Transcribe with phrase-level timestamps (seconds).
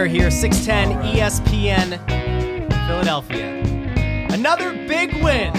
[0.00, 1.98] are here, 610 ESPN,
[2.86, 3.62] Philadelphia.
[4.30, 5.52] Another big win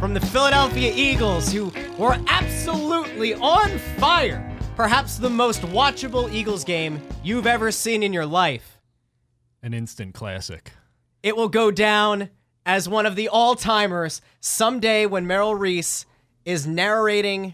[0.00, 4.50] from the Philadelphia Eagles, who were absolutely on fire.
[4.76, 8.80] Perhaps the most watchable Eagles game you've ever seen in your life.
[9.62, 10.72] An instant classic.
[11.22, 12.30] It will go down
[12.64, 16.06] as one of the all timers someday when Merrill Reese
[16.46, 17.52] is narrating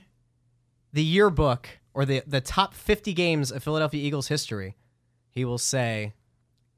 [0.93, 4.77] the yearbook or the, the top 50 games of Philadelphia Eagles history.
[5.41, 6.13] He will say,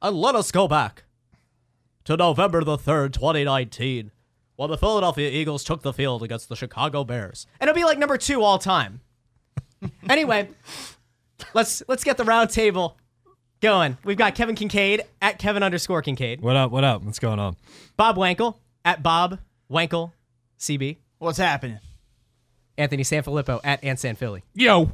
[0.00, 1.02] and let us go back
[2.04, 4.12] to November the 3rd, 2019,
[4.54, 7.48] when the Philadelphia Eagles took the field against the Chicago Bears.
[7.58, 9.00] And it'll be like number two all time.
[10.08, 10.48] anyway,
[11.54, 12.96] let's let's get the round table
[13.60, 13.98] going.
[14.04, 16.40] We've got Kevin Kincaid at Kevin underscore Kincaid.
[16.40, 16.70] What up?
[16.70, 17.02] What up?
[17.02, 17.56] What's going on?
[17.96, 20.12] Bob Wankel at Bob Wankel
[20.60, 20.98] CB.
[21.18, 21.80] What's happening?
[22.78, 24.44] Anthony Sanfilippo at Ansan Philly.
[24.54, 24.92] Yo.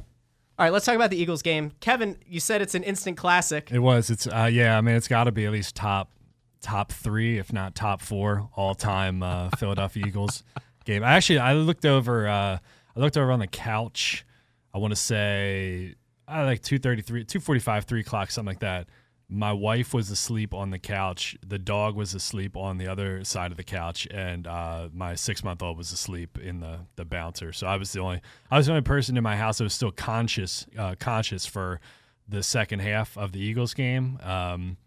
[0.59, 1.71] All right, let's talk about the Eagles game.
[1.79, 3.71] Kevin, you said it's an instant classic.
[3.71, 4.09] It was.
[4.09, 4.27] It's.
[4.27, 4.77] Uh, yeah.
[4.77, 6.11] I mean, it's got to be at least top,
[6.59, 10.43] top three, if not top four, all time uh, Philadelphia Eagles
[10.83, 11.01] game.
[11.01, 12.27] I actually, I looked over.
[12.27, 12.57] Uh,
[12.93, 14.25] I looked over on the couch.
[14.73, 15.95] I want to say,
[16.27, 18.89] I like three, two forty five, three o'clock, something like that.
[19.31, 21.37] My wife was asleep on the couch.
[21.45, 25.43] The dog was asleep on the other side of the couch, and uh, my six
[25.43, 27.53] month old was asleep in the the bouncer.
[27.53, 29.73] So I was the only I was the only person in my house that was
[29.73, 31.79] still conscious uh, conscious for
[32.27, 34.19] the second half of the Eagles game.
[34.23, 34.77] Um,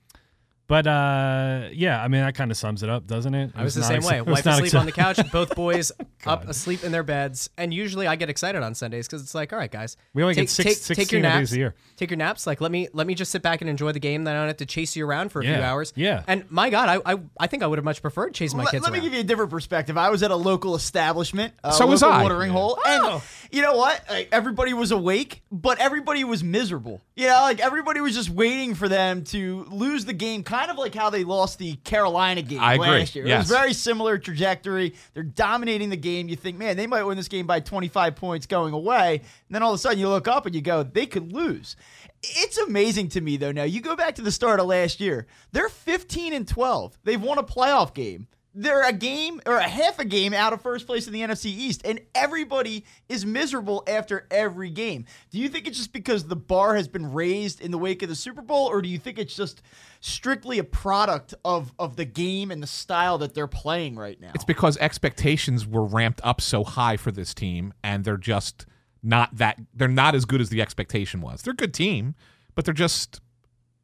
[0.72, 3.50] but uh, yeah, I mean that kind of sums it up, doesn't it?
[3.50, 4.16] it I was the same ex- way.
[4.16, 5.92] it Wife asleep ex- on the couch, both boys
[6.26, 7.50] up asleep in their beds.
[7.58, 10.34] And usually I get excited on Sundays because it's like, all right, guys, We only
[10.34, 11.50] take, get six- take, take your 16 of naps.
[11.50, 11.74] these a year.
[11.98, 12.46] Take your naps.
[12.46, 14.24] Like let me let me just sit back and enjoy the game.
[14.24, 15.92] Then I don't have to chase you around for a few hours.
[15.94, 16.22] yeah.
[16.26, 18.70] And my God, I I, I think I would have much preferred chasing my Let,
[18.70, 19.04] kids let me around.
[19.08, 19.98] give you a different perspective.
[19.98, 22.22] I was at a local establishment, a So was local I.
[22.22, 24.02] watering hole, and you know what?
[24.08, 27.02] Like, everybody was awake, but everybody was miserable.
[27.14, 30.78] You know, like everybody was just waiting for them to lose the game, kind of
[30.78, 32.88] like how they lost the Carolina game I agree.
[32.88, 33.24] last year.
[33.24, 33.48] It Yes.
[33.48, 34.94] was very similar trajectory.
[35.14, 36.28] They're dominating the game.
[36.28, 39.62] You think, man, they might win this game by 25 points going away, and then
[39.62, 41.76] all of a sudden you look up and you go, they could lose.
[42.22, 43.52] It's amazing to me though.
[43.52, 45.26] Now you go back to the start of last year.
[45.52, 46.98] They're 15 and 12.
[47.04, 48.28] They've won a playoff game.
[48.54, 51.46] They're a game or a half a game out of first place in the NFC
[51.46, 55.06] East, and everybody is miserable after every game.
[55.30, 58.10] Do you think it's just because the bar has been raised in the wake of
[58.10, 59.62] the Super Bowl, or do you think it's just
[60.02, 64.32] strictly a product of of the game and the style that they're playing right now?
[64.34, 68.66] It's because expectations were ramped up so high for this team, and they're just
[69.02, 69.58] not that.
[69.72, 71.42] They're not as good as the expectation was.
[71.42, 72.14] They're a good team,
[72.54, 73.20] but they're just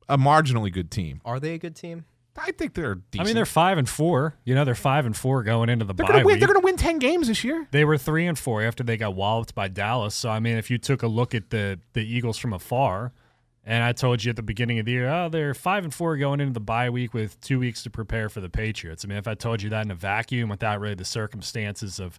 [0.09, 1.23] a marginally good team.
[1.25, 2.05] Are they a good team?
[2.41, 2.99] I think they're.
[3.19, 4.37] I mean, they're five and four.
[4.45, 6.35] You know, they're five and four going into the they're bye gonna win.
[6.35, 6.41] week.
[6.41, 7.67] They're gonna win ten games this year.
[7.71, 10.15] They were three and four after they got walloped by Dallas.
[10.15, 13.13] So I mean, if you took a look at the the Eagles from afar,
[13.69, 16.17] and I told you at the beginning of the year, oh, they're five and four
[16.17, 19.05] going into the bye week with two weeks to prepare for the Patriots.
[19.05, 22.19] I mean, if I told you that in a vacuum without really the circumstances of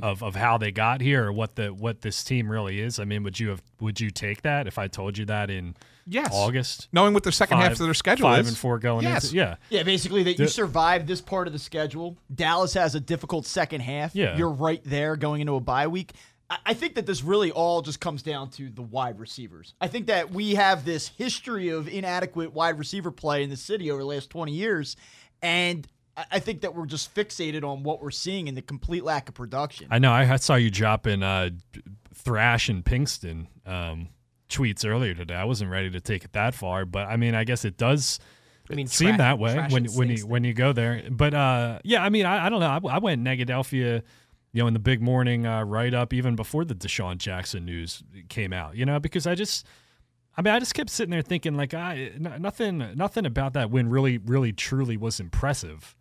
[0.00, 3.04] of of how they got here or what the what this team really is, I
[3.04, 5.74] mean, would you have would you take that if I told you that in
[6.06, 6.30] Yes.
[6.32, 6.88] August?
[6.92, 9.24] Knowing what the second half of their schedule five is, and four going Yes.
[9.24, 9.56] into yeah.
[9.70, 12.16] Yeah, basically that you The- survive this part of the schedule.
[12.32, 14.14] Dallas has a difficult second half.
[14.14, 14.36] Yeah.
[14.36, 16.12] You're right there going into a bye week.
[16.50, 19.74] I- I think that this really all just comes down to the wide receivers.
[19.80, 23.90] I think that we have this history of inadequate wide receiver play in the city
[23.90, 24.96] over the last 20 years.
[25.42, 29.04] And I- I think that we're just fixated on what we're seeing and the complete
[29.04, 29.88] lack of production.
[29.90, 30.10] I know.
[30.12, 31.50] I, I saw you dropping uh,
[32.14, 34.08] Thrash and Pinkston um,
[34.48, 35.34] tweets earlier today.
[35.34, 38.18] I wasn't ready to take it that far, but I mean, I guess it does
[38.70, 41.02] I mean, seem trash- that way when when you when you go there.
[41.10, 42.88] But uh, yeah, I mean, I, I don't know.
[42.90, 44.02] I, I went Negadelphia,
[44.52, 48.02] you know, in the big morning uh, write up even before the DeSean Jackson news
[48.28, 48.76] came out.
[48.76, 49.66] You know, because I just.
[50.36, 53.72] I mean, I just kept sitting there thinking, like, I n- nothing, nothing about that
[53.72, 55.96] win really, really, truly was impressive.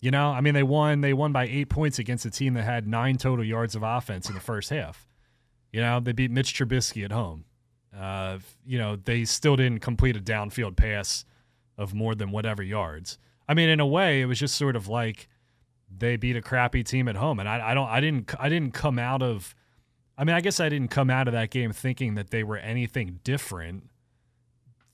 [0.00, 1.02] You know, I mean, they won.
[1.02, 4.26] They won by eight points against a team that had nine total yards of offense
[4.28, 5.06] in the first half.
[5.70, 7.44] You know, they beat Mitch Trubisky at home.
[7.94, 11.26] Uh, you know, they still didn't complete a downfield pass
[11.76, 13.18] of more than whatever yards.
[13.48, 15.28] I mean, in a way, it was just sort of like
[15.96, 18.72] they beat a crappy team at home, and I, I don't, I didn't, I didn't
[18.74, 19.54] come out of.
[20.16, 22.56] I mean, I guess I didn't come out of that game thinking that they were
[22.56, 23.84] anything different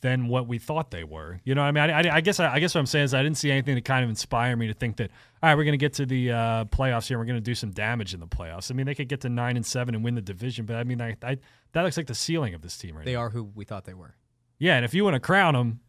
[0.02, 1.40] than what we thought they were.
[1.44, 3.06] You know, what I mean, I, I, I guess, I, I guess what I'm saying
[3.06, 5.10] is I didn't see anything to kind of inspire me to think that
[5.42, 7.16] all right, we're going to get to the uh, playoffs here.
[7.16, 8.70] and We're going to do some damage in the playoffs.
[8.70, 10.84] I mean, they could get to nine and seven and win the division, but I
[10.84, 11.38] mean, I, I
[11.72, 13.20] that looks like the ceiling of this team right They now.
[13.20, 14.14] are who we thought they were.
[14.58, 15.80] Yeah, and if you want to crown them,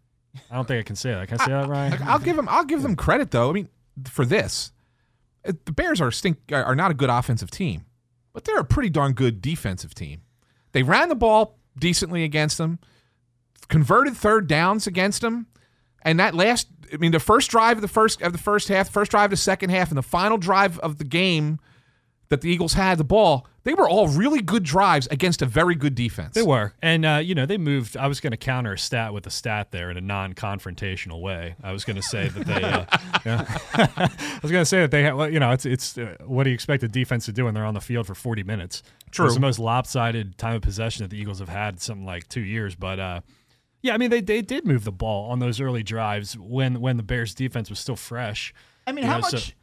[0.50, 1.28] I don't think I can say that.
[1.28, 2.02] Can I say that, Ryan?
[2.04, 2.48] I'll give them.
[2.50, 3.50] I'll give them credit though.
[3.50, 3.68] I mean,
[4.06, 4.72] for this,
[5.46, 7.86] the Bears are stink are not a good offensive team,
[8.34, 10.22] but they're a pretty darn good defensive team.
[10.72, 12.80] They ran the ball decently against them.
[13.68, 15.48] converted third downs against them,
[16.02, 18.90] and that last, I mean, the first drive of the first of the first half,
[18.90, 21.60] first drive of the second half, and the final drive of the game
[22.30, 25.76] that the Eagles had the ball, they were all really good drives against a very
[25.76, 26.34] good defense.
[26.36, 27.98] They were, and uh, you know they moved.
[27.98, 31.56] I was going to counter a stat with a stat there in a non-confrontational way.
[31.64, 32.64] I was going to say that they.
[32.64, 32.86] Uh,
[33.26, 33.58] yeah.
[33.98, 35.16] I was going to say that they had.
[35.34, 37.66] You know, it's it's uh, what do you expect a defense to do when they're
[37.66, 38.84] on the field for forty minutes?
[39.12, 39.26] True.
[39.26, 42.28] It's the most lopsided time of possession that the Eagles have had in something like
[42.30, 43.00] two years, but.
[43.00, 43.22] uh
[43.82, 46.98] yeah, I mean they, they did move the ball on those early drives when when
[46.98, 48.52] the Bears defense was still fresh.
[48.88, 49.56] I mean, You how know, so- much?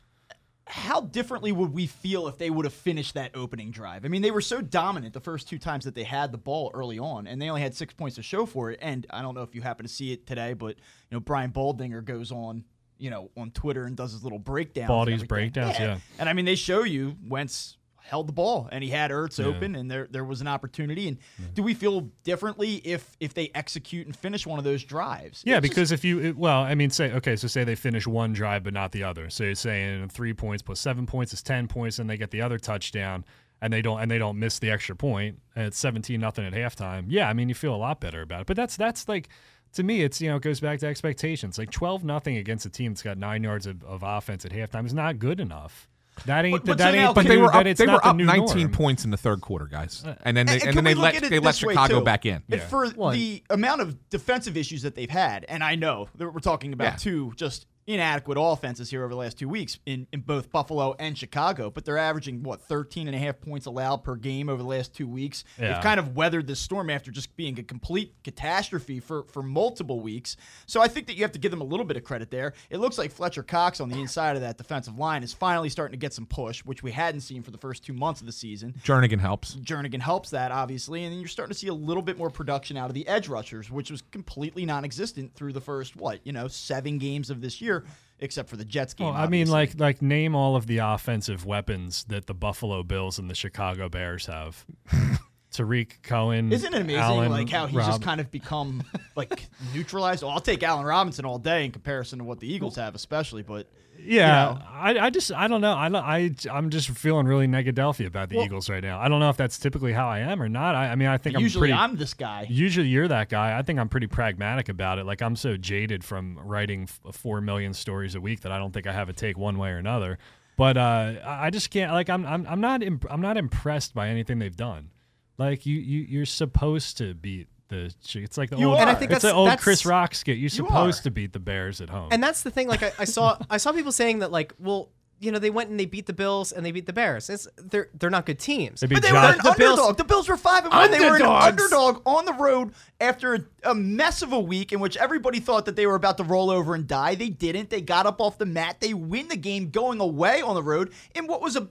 [0.66, 4.04] How differently would we feel if they would have finished that opening drive?
[4.04, 6.70] I mean, they were so dominant the first two times that they had the ball
[6.72, 8.78] early on, and they only had six points to show for it.
[8.80, 11.50] And I don't know if you happen to see it today, but you know, Brian
[11.50, 12.64] Baldinger goes on,
[12.98, 14.84] you know, on Twitter and does his little breakdowns.
[14.84, 15.98] and Baldy's breakdowns, yeah.
[16.18, 19.74] And I mean, they show you Wentz held the ball and he had Ertz open,
[19.74, 21.08] and there there was an opportunity.
[21.08, 21.18] And
[21.54, 25.42] do we feel differently if if they execute and finish one of those drives?
[25.46, 27.74] Yeah, It's just- because if you it- well, I mean, say okay, so say they
[27.76, 29.30] finish one drive but not the other.
[29.30, 32.42] So you're saying three points plus seven points is ten points, and they get the
[32.42, 33.24] other touchdown,
[33.60, 36.52] and they don't and they don't miss the extra point, and it's seventeen nothing at
[36.52, 37.04] halftime.
[37.08, 38.46] Yeah, I mean, you feel a lot better about it.
[38.46, 39.28] But that's that's like
[39.74, 41.56] to me, it's you know it goes back to expectations.
[41.58, 44.84] Like twelve nothing against a team that's got nine yards of, of offense at halftime
[44.86, 45.88] is not good enough.
[46.26, 47.64] That ain't But- but that ain't But the they new- were up.
[47.76, 48.70] They were up new 19 norm.
[48.72, 50.94] points in the third quarter, guys, uh, and then they And and, can then they
[50.94, 52.04] let they let Chicago too?
[52.04, 52.42] back in.
[52.50, 53.14] And for One.
[53.14, 56.84] the amount of defensive issues that they've had, and I know that we're talking about
[56.84, 56.96] Yeah.
[56.96, 61.16] two just inadequate offenses here over the last two weeks in, in both Buffalo and
[61.16, 64.68] Chicago, but they're averaging, what, 13 and a half points allowed per game over the
[64.68, 65.44] last two weeks.
[65.58, 65.74] Yeah.
[65.74, 70.00] They've kind of weathered this storm after just being a complete catastrophe for, for multiple
[70.00, 70.36] weeks.
[70.66, 72.54] So I think that you have to give them a little bit of credit there.
[72.70, 75.92] It looks like Fletcher Cox on the inside of that defensive line is finally starting
[75.92, 78.32] to get some push, which we hadn't seen for the first two months of the
[78.32, 78.74] season.
[78.84, 79.56] Jernigan helps.
[79.56, 82.76] Jernigan helps that, obviously, and then you're starting to see a little bit more production
[82.76, 86.48] out of the edge rushers, which was completely non-existent through the first what you know
[86.48, 87.71] seven games of this year,
[88.18, 89.08] except for the Jets game.
[89.08, 93.18] Well, I mean, like like name all of the offensive weapons that the Buffalo Bills
[93.18, 94.64] and the Chicago Bears have.
[95.52, 96.52] Tarik Cohen.
[96.52, 98.82] Isn't it amazing, Allen, like how he's just kind of become
[99.16, 100.22] like neutralized?
[100.22, 103.42] Well, I'll take Allen Robinson all day in comparison to what the Eagles have, especially.
[103.42, 103.66] But
[103.98, 104.60] Yeah, know.
[104.72, 105.72] I, I just I don't know.
[105.74, 108.98] I I I'm just feeling really negadelphia about the Well- Eagles right now.
[108.98, 110.74] I don't know if that's typically how I am or not.
[110.74, 111.74] I, I mean, I think I'm usually pretty.
[111.74, 112.46] I'm this guy.
[112.48, 113.58] Usually you're that guy.
[113.58, 115.04] I think I'm pretty pragmatic about it.
[115.06, 118.72] Like I'm so jaded from writing f- four million stories a week that I don't
[118.72, 120.18] think I have a take one way or another.
[120.56, 121.92] But uh, I I just can't.
[121.92, 124.90] Like I'm I'm I'm not imp- I'm not impressed by anything they've done.
[125.38, 127.92] Like you you you're supposed to beat the.
[128.14, 128.76] It's like the You old.
[128.78, 128.80] are.
[128.82, 130.38] And I think it's that's- the old that's- Chris Rock skit.
[130.38, 131.04] You're supposed are.
[131.04, 132.08] to beat the Bears at home.
[132.12, 132.68] And that's the thing.
[132.68, 134.90] Like I, I saw, I saw people saying that, like, well,
[135.20, 137.30] you know, they went and they beat the Bills and they beat the Bears.
[137.30, 138.80] It's, they're they're not good teams.
[138.80, 139.96] They But they Josh- were an The Bills- underdog.
[139.96, 140.90] the Bills were five and one.
[140.90, 143.40] They were an underdog on the road after a,
[143.70, 146.50] a mess of a week in which everybody thought that they were about to roll
[146.50, 147.14] over and die.
[147.14, 147.70] They didn't.
[147.70, 148.80] They got up off the mat.
[148.80, 151.68] They win the game going away on the road in what was a,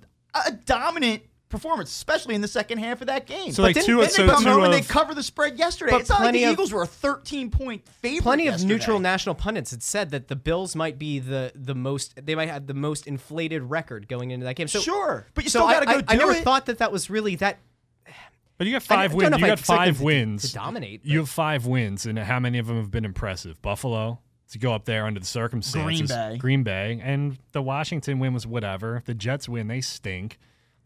[0.48, 3.52] a dominant performance, especially in the second half of that game.
[3.52, 5.22] So, But like, then, two- then so they come two home and they cover the
[5.22, 5.92] spread yesterday.
[5.92, 8.24] But It's not like the of- Eagles were a 13 point favorite.
[8.24, 8.74] Plenty of yesterday.
[8.74, 12.14] neutral national pundits had said that the Bills might be the the most.
[12.26, 14.68] They might have the most inflated record going into that game.
[14.68, 16.44] So Sure, but you so still got to go I, do I never it.
[16.44, 17.60] thought that that was really that.
[18.58, 19.32] But you got five don't wins.
[19.32, 20.42] know You got expect five to- wins.
[20.44, 23.60] to dominate, You have five wins, and how many of them have been impressive?
[23.62, 24.20] Buffalo
[24.52, 26.10] to go up there under the circumstances.
[26.12, 26.38] Green Bay.
[26.38, 29.02] Green Bay, and the Washington win was whatever.
[29.06, 30.38] The Jets win, they stink.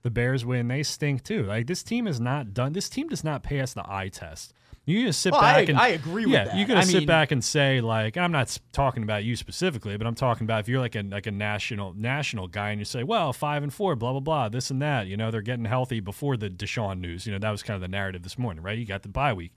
[0.06, 1.46] The Bears win, they stink too.
[1.46, 2.74] Like this team is not done.
[2.74, 4.54] This team does not pass the eye test.
[4.86, 6.56] You just sit Well, I- back and I agree with yeah, that.
[6.56, 9.98] you're gonna I sit mean- back and say like, I'm not talking about you specifically,
[9.98, 12.86] but I'm talking about if you're like a like a national national guy and you
[12.86, 15.08] say, well, five and four, blah blah blah, this and that.
[15.08, 17.26] You know, they're getting healthy before the DeSean news.
[17.26, 18.78] You know, that was kind of the narrative this morning, right?
[18.78, 19.54] You got the bye week,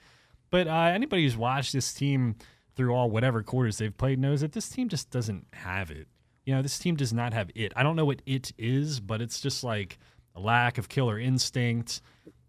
[0.49, 2.37] but uh, anybody who's watched this team
[2.75, 6.09] through all whatever quarters they've played knows that this team just doesn't have it.
[6.47, 7.75] You know, this team does not have it.
[7.77, 9.99] I don't know what it is, but it's just like
[10.35, 12.01] a lack of killer instinct.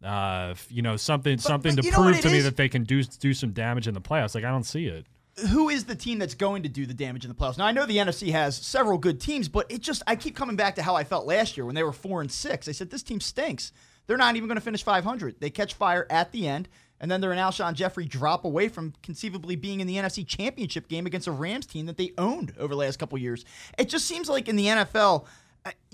[0.03, 2.69] Uh, you know, something something but to you know what prove to me that they
[2.69, 4.33] can do do some damage in the playoffs.
[4.33, 5.05] Like I don't see it.
[5.51, 7.57] who is the team that's going to do the damage in the playoffs?
[7.57, 10.55] Now I know the NFC has several good teams, but it just I keep coming
[10.55, 12.69] back to how I felt last year when they were four and six.
[12.69, 13.74] I said this team stinks.
[14.07, 15.36] They're not even going to finish 500.
[15.39, 16.67] They catch fire at the end,
[17.00, 20.88] and then they're an Alshon Jeffery drop away from conceivably being in the NFC Championship
[20.88, 23.45] game against a Rams team that they owned over the last couple years.
[23.77, 25.25] It just seems like in the NFL.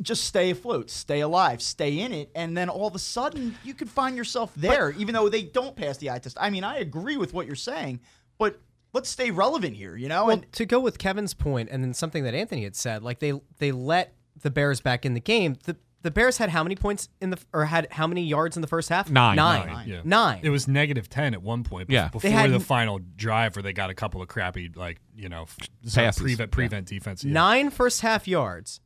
[0.01, 3.73] Just stay afloat, stay alive, stay in it, and then all of a sudden you
[3.73, 6.37] could find yourself there, even though they don't pass the eye test.
[6.39, 8.01] I mean, I agree with what you're saying,
[8.37, 8.59] but
[8.93, 10.25] let's stay relevant here, you know?
[10.25, 13.19] Well, and to go with Kevin's point, and then something that Anthony had said, like
[13.19, 15.57] they they let the Bears back in the game.
[15.63, 18.61] The the Bears had how many points in the or had how many yards in
[18.61, 19.09] the first half?
[19.09, 19.35] Nine.
[19.37, 19.67] Nine.
[19.67, 20.01] Nine, yeah.
[20.03, 20.39] Nine.
[20.43, 21.89] It was negative ten at one point.
[21.89, 22.09] Yeah.
[22.09, 25.43] before had- the final drive where they got a couple of crappy like you know
[25.43, 25.57] f-
[25.95, 26.21] Passes.
[26.21, 27.23] prevent prevent defense.
[27.23, 27.33] Yeah.
[27.33, 28.81] Nine first half yards.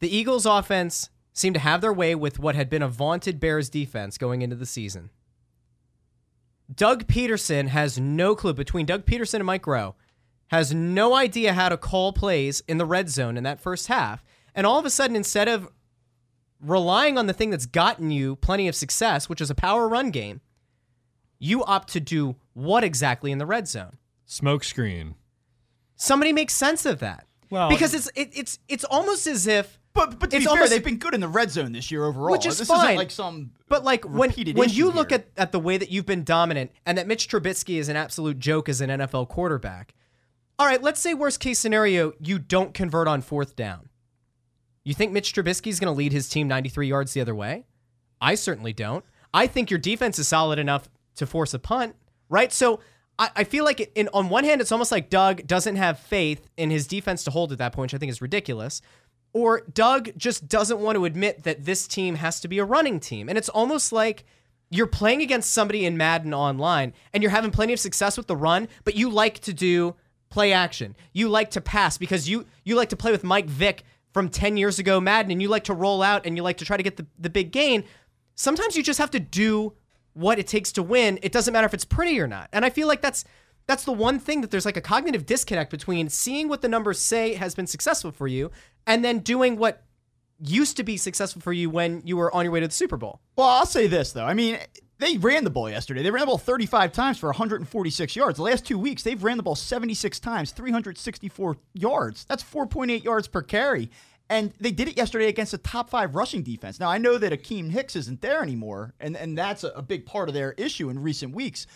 [0.00, 3.68] The Eagles' offense seemed to have their way with what had been a vaunted Bears
[3.68, 5.10] defense going into the season.
[6.74, 9.94] Doug Pederson has no clue between Doug Pederson and Mike Groh
[10.48, 14.24] has no idea how to call plays in the red zone in that first half.
[14.54, 15.68] And all of a sudden, instead of
[16.60, 20.10] relying on the thing that's gotten you plenty of success, which is a power run
[20.10, 20.40] game,
[21.38, 23.98] you opt to do what exactly in the red zone?
[24.26, 25.14] Smoke screen.
[25.96, 27.26] Somebody makes sense of that.
[27.50, 30.52] Well- because it's it, it's it's almost as if But but to It's be fair,
[30.52, 32.30] almost- they've been good in the red zone this year overall.
[32.32, 32.84] Which is this fine.
[32.86, 35.18] isn't like some But like when when you look here.
[35.18, 38.38] at, at the way that you've been dominant and that Mitch Trubisky is an absolute
[38.38, 39.94] joke as an NFL quarterback.
[40.58, 43.88] All right, let's say worst case scenario, you don't convert on fourth down.
[44.84, 47.66] You think Mitch Trubisky is going to lead his team 93 yards the other way?
[48.20, 49.04] I certainly don't.
[49.34, 51.94] I think your defense is solid enough to force a punt,
[52.28, 52.52] right?
[52.52, 52.80] So
[53.18, 55.98] I, I feel like it, in, on one hand, it's almost like Doug doesn't have
[55.98, 58.80] faith in his defense to hold at that point, which I think is ridiculous.
[59.32, 62.98] Or Doug just doesn't want to admit that this team has to be a running
[62.98, 63.28] team.
[63.28, 64.24] And it's almost like
[64.70, 68.36] you're playing against somebody in Madden online and you're having plenty of success with the
[68.36, 69.94] run, but you like to do
[70.30, 70.94] play action.
[71.12, 74.56] You like to pass because you you like to play with Mike Vick from 10
[74.56, 76.82] years ago Madden and you like to roll out and you like to try to
[76.82, 77.84] get the, the big gain.
[78.34, 79.74] Sometimes you just have to do
[80.14, 81.18] what it takes to win.
[81.22, 82.48] It doesn't matter if it's pretty or not.
[82.52, 83.24] And I feel like that's
[83.66, 86.98] that's the one thing that there's like a cognitive disconnect between seeing what the numbers
[86.98, 88.50] say has been successful for you
[88.88, 89.84] and then doing what
[90.40, 92.96] used to be successful for you when you were on your way to the Super
[92.96, 93.20] Bowl.
[93.36, 94.24] Well, I'll say this though.
[94.24, 94.58] I mean,
[94.98, 96.02] they ran the ball yesterday.
[96.02, 98.38] They ran the ball 35 times for 146 yards.
[98.38, 102.24] The last two weeks, they've ran the ball 76 times, 364 yards.
[102.24, 103.90] That's 4.8 yards per carry.
[104.30, 106.80] And they did it yesterday against a top five rushing defense.
[106.80, 110.06] Now I know that Akiem Hicks isn't there anymore, and and that's a, a big
[110.06, 111.66] part of their issue in recent weeks.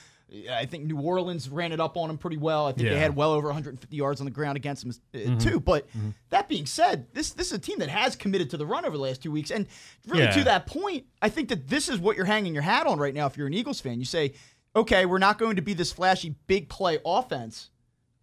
[0.50, 2.66] I think New Orleans ran it up on them pretty well.
[2.66, 5.60] I think they had well over 150 yards on the ground against them uh, too.
[5.60, 5.86] But
[6.30, 8.96] that being said, this this is a team that has committed to the run over
[8.96, 9.66] the last two weeks, and
[10.06, 10.30] really Yeah.
[10.32, 13.14] to that point, I think that this is what you're hanging your hat on right
[13.14, 13.26] now.
[13.26, 14.32] If you're an Eagles fan, you say,
[14.74, 17.70] okay, we're not going to be this flashy big play offense,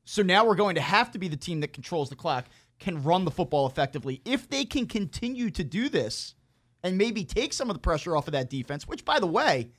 [0.04, 2.46] so now we're going to have to be the team that controls the clock,
[2.80, 4.22] can run the football effectively.
[4.26, 6.34] If they can continue to do this,
[6.82, 9.70] and maybe take some of the pressure off of that defense, which by the way,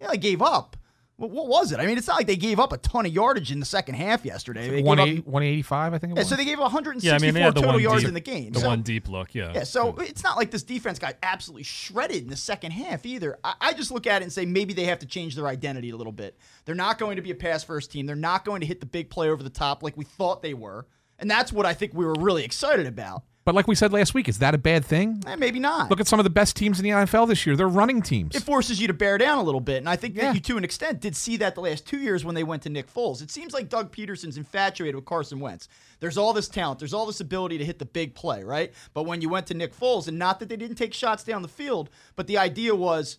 [0.00, 0.76] yeah, they gave up.
[1.16, 1.78] Well, what was it?
[1.78, 3.94] I mean, it's not like they gave up a ton of yardage in the second
[3.94, 4.68] half yesterday.
[4.68, 6.28] They gave up- 185, I think it yeah, was.
[6.28, 8.14] so they gave 164 Yeah, I mean they had the total one yards deep, in
[8.14, 8.52] the game.
[8.52, 9.32] The So- one deep look.
[9.32, 9.52] Yeah.
[9.54, 13.38] yeah, so it's not like this defense got absolutely shredded in the second half either.
[13.44, 15.90] I, I just look at it and say maybe they have to change their identity
[15.90, 16.36] a little bit.
[16.64, 18.06] They're not going to be a pass first team.
[18.06, 20.54] They're not going to hit the big play over the top like we thought they
[20.54, 20.86] were.
[21.20, 23.22] And that's what I think we were really excited about.
[23.44, 25.22] But like we said last week, is that a bad thing?
[25.26, 25.90] Eh, maybe not.
[25.90, 27.56] Look at some of the best teams in the NFL this year.
[27.56, 28.34] They're running teams.
[28.34, 29.76] it forces you to bear down a little bit.
[29.78, 30.28] And I think Yeah.
[30.28, 32.62] that you, to an extent, did see that the last two years when they went
[32.62, 33.20] to Nick Foles.
[33.20, 35.68] It seems like Doug Pederson's infatuated with Carson Wentz.
[36.00, 38.72] There's all this talent, there's all this ability to hit the big play, right?
[38.94, 41.42] But when you went to Nick Foles, and not that they didn't take shots down
[41.42, 43.18] the field, but the idea was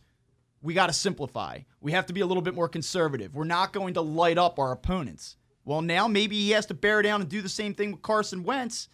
[0.64, 1.60] we got to simplify.
[1.82, 3.36] We have to be a little bit more conservative.
[3.36, 5.38] We're not going to light up our opponents.
[5.64, 8.44] Well, now maybe he has to bear down and do the same thing with Carson
[8.44, 8.90] Wentz.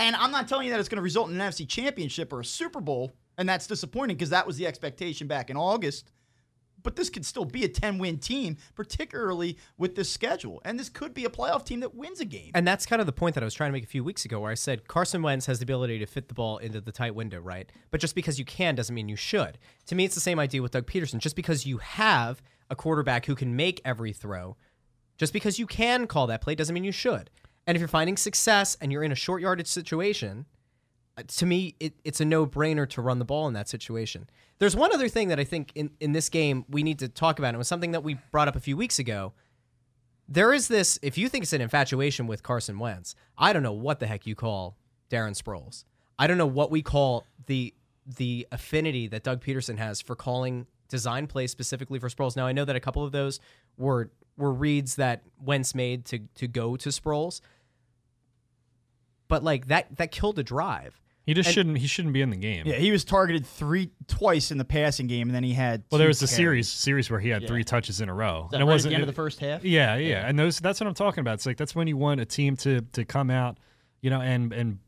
[0.00, 2.40] And I'm not telling you that it's going to result in an NFC championship or
[2.40, 6.10] a Super Bowl, and that's disappointing because that was the expectation back in August.
[6.82, 10.62] But this could still be a 10 win team, particularly with this schedule.
[10.64, 12.50] And this could be a playoff team that wins a game.
[12.54, 14.24] And that's kind of the point that I was trying to make a few weeks
[14.24, 16.92] ago, where I said Carson Wentz has the ability to fit the ball into the
[16.92, 17.70] tight window, right?
[17.90, 19.58] But just because you can doesn't mean you should.
[19.88, 21.18] To me, it's the same idea with Doug Pederson.
[21.18, 22.40] Just because you have
[22.70, 24.56] a quarterback who can make every throw,
[25.18, 27.28] just because you can call that play doesn't mean you should.
[27.66, 30.46] And if you're finding success and you're in a short yardage situation,
[31.16, 34.28] uh, to me, it, it's a no brainer to run the ball in that situation.
[34.58, 37.38] There's one other thing that I think in, in this game we need to talk
[37.38, 37.48] about.
[37.48, 39.32] and It was something that we brought up a few weeks ago.
[40.28, 43.72] There is this, if you think it's an infatuation with Carson Wentz, I don't know
[43.72, 44.76] what the heck you call
[45.10, 45.84] Darren Sproles.
[46.18, 47.74] I don't know what we call the
[48.16, 52.36] the affinity that Doug Pederson has for calling design plays specifically for Sproles.
[52.36, 53.40] Now I know that a couple of those
[53.78, 57.40] were were reads that Wentz made to to go to Sproles.
[59.28, 61.00] But like that that killed a drive.
[61.26, 61.78] He just And- shouldn't.
[61.78, 62.66] He shouldn't be in the game.
[62.66, 65.84] Yeah, he was targeted three twice in the passing game, and then he had.
[65.90, 66.36] Well, there two was a carries.
[66.36, 67.48] series series where he had Yeah.
[67.48, 69.06] three touches in a row, Is that and it right at wasn't the end of
[69.06, 69.62] the first half.
[69.64, 71.34] Yeah, yeah, and those that's what I'm talking about.
[71.34, 73.58] It's like that's when you want a team to to come out,
[74.00, 74.78] you know, and and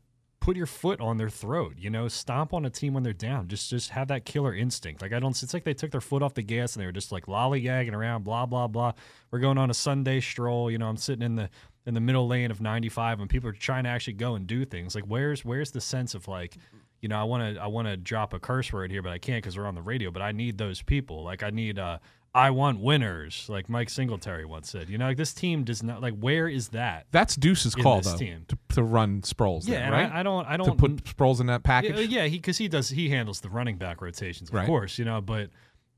[0.43, 3.47] put your foot on their throat, you know, stomp on a team when they're down.
[3.47, 5.01] Just just have that killer instinct.
[5.01, 6.91] Like I don't it's like they took their foot off the gas and they were
[6.91, 8.91] just like lollygagging around, blah blah blah.
[9.31, 11.49] We're going on a Sunday stroll, you know, I'm sitting in the
[11.85, 14.65] in the middle lane of 95 and people are trying to actually go and do
[14.65, 14.95] things.
[14.95, 16.57] Like where's where's the sense of like
[16.99, 19.19] you know, I want to I want to drop a curse word here, but I
[19.19, 20.11] can't because we're on the radio.
[20.11, 21.23] But I need those people.
[21.23, 21.99] Like I need uh,
[22.35, 24.89] I want winners, like Mike Singletary once said.
[24.89, 27.05] You know, like this team does not like where is that?
[27.11, 28.45] That's Deuce's call though team.
[28.47, 29.67] to, to run Sproles.
[29.67, 30.11] Yeah, then, right.
[30.11, 31.95] I, I don't I don't to put Sproles in that package.
[31.95, 34.65] Yeah, yeah, he because he does he handles the running back rotations, of Right.
[34.65, 35.21] course, you know.
[35.21, 35.51] But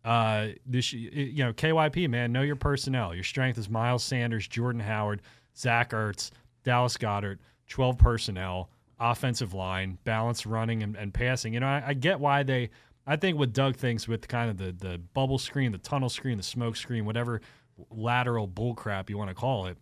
[0.03, 3.15] uh, this you know KYP man, know your personnel.
[3.15, 5.21] Your strength is Miles Sanders, Jordan Howard,
[5.57, 6.31] Zach Ertz,
[6.65, 7.37] Dallas Goedert,
[7.69, 11.53] twelve personnel, offensive line, balance running and, and passing.
[11.53, 12.71] You know, I, I get why they.
[13.07, 16.37] I think what Doug thinks with kind of the the bubble screen, the tunnel screen,
[16.37, 17.41] the smoke screen, whatever
[17.89, 19.77] lateral bullcrap you want to call it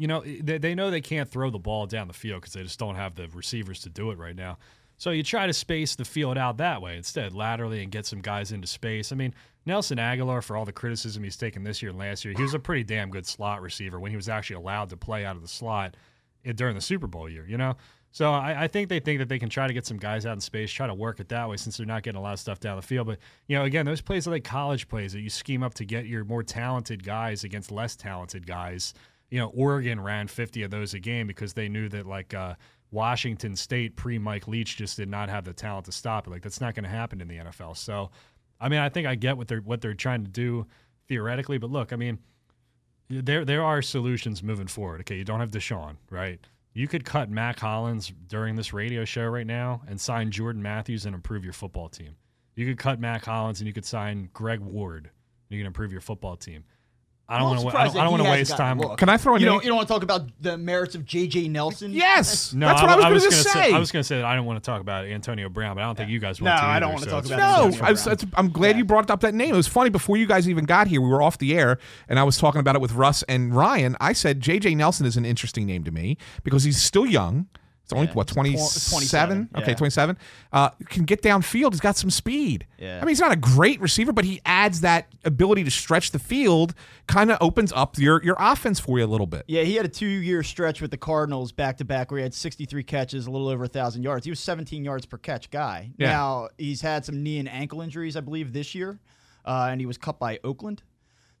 [0.00, 2.62] you know, they, they know they can't throw the ball down the field because they
[2.62, 4.56] just don't have the receivers to do it right now.
[4.96, 8.22] So you try to space the field out that way instead, laterally, and get some
[8.22, 9.12] guys into space.
[9.12, 9.34] I mean,
[9.66, 12.54] Nelson Agholor, for all the criticism he's taken this year and last year, he was
[12.54, 15.42] a pretty damn good slot receiver when he was actually allowed to play out of
[15.42, 15.98] the slot
[16.46, 17.76] eh, during the Super Bowl year, you know?
[18.12, 20.34] So I, I think they think that they can try to get some guys out
[20.34, 22.40] in space, try to work it that way since they're not getting a lot of
[22.40, 23.06] stuff down the field.
[23.06, 25.84] But, you know, again, those plays are like college plays that you scheme up to
[25.84, 28.94] get your more talented guys against less talented guys
[29.30, 32.54] you know, Oregon ran 50 of those a game because they knew that like uh,
[32.90, 36.30] Washington State pre Mike Leach just did not have the talent to stop it.
[36.30, 37.76] Like that's not going to happen in the NFL.
[37.76, 38.10] So,
[38.60, 40.66] I mean, I think I get what they're what they're trying to do
[41.08, 42.18] theoretically, but look, I mean,
[43.08, 45.00] there there are solutions moving forward.
[45.00, 46.40] Okay, you don't have DeSean, right?
[46.72, 51.04] You could cut Mack Hollins during this radio show right now and sign Jordan Matthews
[51.04, 52.14] and improve your football team.
[52.54, 55.10] You could cut Mack Hollins and you could sign Greg Ward.
[55.48, 56.64] You can improve your football team.
[57.30, 57.78] I don't want to.
[57.78, 58.80] I don't, don't want to waste time.
[58.80, 58.98] look.
[58.98, 59.54] Can I throw a You name?
[59.54, 61.48] don't, you don't want to talk about the merits of J.J.
[61.48, 61.92] Nelson?
[61.92, 63.72] yes, No, that's what I was, was going to gonna say.
[63.74, 65.82] I was going to say that I don't want to talk about Antonio Brown, but
[65.82, 66.62] I don't think you guys want to.
[66.62, 66.74] No, to.
[66.74, 68.16] I don't wanna so talk about No, Antonio I was, Brown.
[68.16, 69.54] that's- I'm glad you brought up that name.
[69.54, 71.00] It was funny before you guys even got here.
[71.00, 73.96] We were off the air, and I was talking about it with Russ and Ryan.
[74.00, 74.74] I said J.J.
[74.74, 77.46] Nelson is an interesting name to me because he's still young.
[77.90, 78.90] It's only Yeah, what tw- 27?
[78.90, 79.76] 27, Okay, yeah.
[79.76, 80.18] 27.
[80.52, 81.72] Uh, can get downfield.
[81.72, 82.66] He's got some speed.
[82.78, 82.96] Yeah.
[82.96, 86.18] I mean, he's not a great receiver, but he adds that ability to stretch the
[86.18, 86.74] field.
[87.06, 89.44] Kind of opens up your your offense for you a little bit.
[89.48, 92.32] Yeah, he had a two-year stretch with the Cardinals back to back where he had
[92.34, 94.24] 63 catches, a little over 1,000 yards.
[94.24, 95.90] He was 17 yards per catch guy.
[95.98, 96.10] Yeah.
[96.10, 99.00] Now, he's had some knee and ankle injuries, I believe, this year,
[99.44, 100.82] uh, and he was cut by Oakland.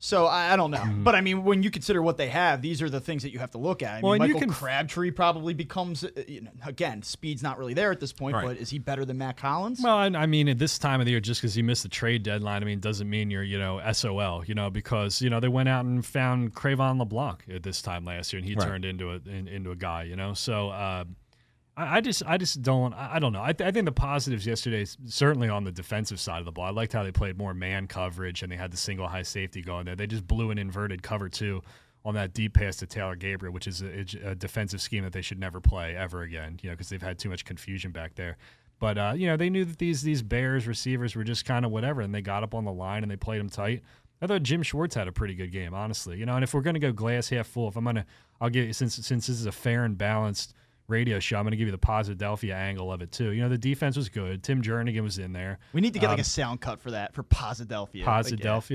[0.02, 1.04] So I, I don't know, Mm-hmm.
[1.04, 3.38] but I mean, when you consider what they have, these are the things that you
[3.38, 3.98] have to look at.
[3.98, 7.74] I Well, mean, Michael can- Crabtree probably becomes, uh, you know, again, speed's not really
[7.74, 8.46] there at this point, Right.
[8.46, 9.82] but is he better than Mack Hollins?
[9.84, 11.90] Well, I, I mean, at this time of the year, just because you missed the
[11.90, 15.38] trade deadline, I mean, doesn't mean you're, you know, SOL, you know, because you know
[15.38, 18.66] they went out and found Cre'Von LeBlanc at this time last year, and he Right.
[18.66, 20.32] turned into a in, into a guy, you know.
[20.32, 21.04] So uh,
[21.96, 23.42] I, just I just don't I, don't know.
[23.42, 26.64] I, th- I think the positives yesterday, certainly on the defensive side of the ball.
[26.66, 29.62] I liked how they played more man coverage and they had the single high safety
[29.62, 29.96] going there.
[29.96, 31.62] They just blew an inverted cover two
[32.04, 35.22] on that deep pass to Taylor Gabriel, which is a, a defensive scheme that they
[35.22, 36.58] should never play ever again.
[36.62, 38.36] You know, because they've had too much confusion back there.
[38.78, 41.70] But uh, you know, they knew that these these Bears receivers were just kind of
[41.70, 43.82] whatever, and they got up on the line and they played them tight.
[44.22, 46.18] I thought Jim Schwartz had a pretty good game, honestly.
[46.18, 48.06] You know, and if we're gonna go glass half full, if I'm gonna,
[48.40, 50.54] I'll give since since this is a fair and balanced
[50.90, 53.30] radio show, I'm gonna give you the Posidelphia angle of it too.
[53.30, 54.42] You know, the defense was good.
[54.42, 55.58] Tim Jernigan was in there.
[55.72, 58.04] we need to get like um, a sound cut for that for Posidelphia.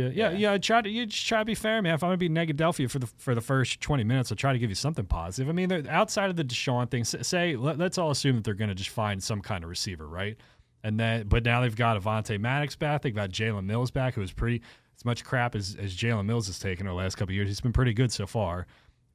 [0.04, 0.32] Like, yeah.
[0.32, 0.54] Yeah, yeah.
[0.54, 1.96] I try to you just try to be fair, man.
[1.96, 4.60] If I'm gonna be Negadelphia for the for the first 20 minutes, I'll try to
[4.60, 5.50] give you something positive.
[5.50, 8.76] I mean, outside of the DeSean thing, say let, us all assume that they're gonna
[8.76, 10.38] just find some kind of receiver, right?
[10.84, 13.02] And then, but now they've got Avonte Maddox back.
[13.02, 14.62] They've got Jalen Mills back, who was pretty
[14.96, 17.48] as much crap as as Jalen Mills has taken over the last couple of years.
[17.48, 18.68] He's been pretty good so far.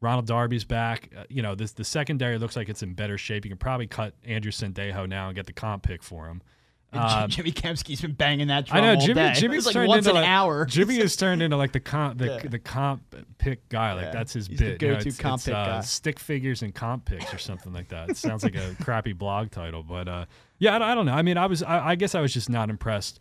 [0.02, 1.10] Ronald Darby's back.
[1.16, 3.44] Uh, you know, this the secondary looks like it's in better shape.
[3.44, 6.42] You can probably cut Andrew Sendejo now and get the comp pick for him.
[6.92, 9.14] And Um, Jimmy Kempski's been banging that I know all Jimmy.
[9.14, 9.32] day.
[9.36, 10.64] Jimmy's like turned once into an like, hour.
[10.66, 12.48] Jimmy has turned into like the comp, the, Yeah.
[12.48, 13.92] the comp pick guy.
[13.92, 14.10] Like Yeah.
[14.10, 14.82] that's his He's the bit.
[14.82, 15.80] you know, go-to it's- comp it's, pick uh, guy.
[15.82, 18.10] Stick figures and comp picks or something like that.
[18.10, 20.24] It sounds like a crappy blog title, but uh,
[20.58, 21.12] yeah, I, don't- I don't know.
[21.12, 23.20] I mean, I was, I, I guess, I was just not impressed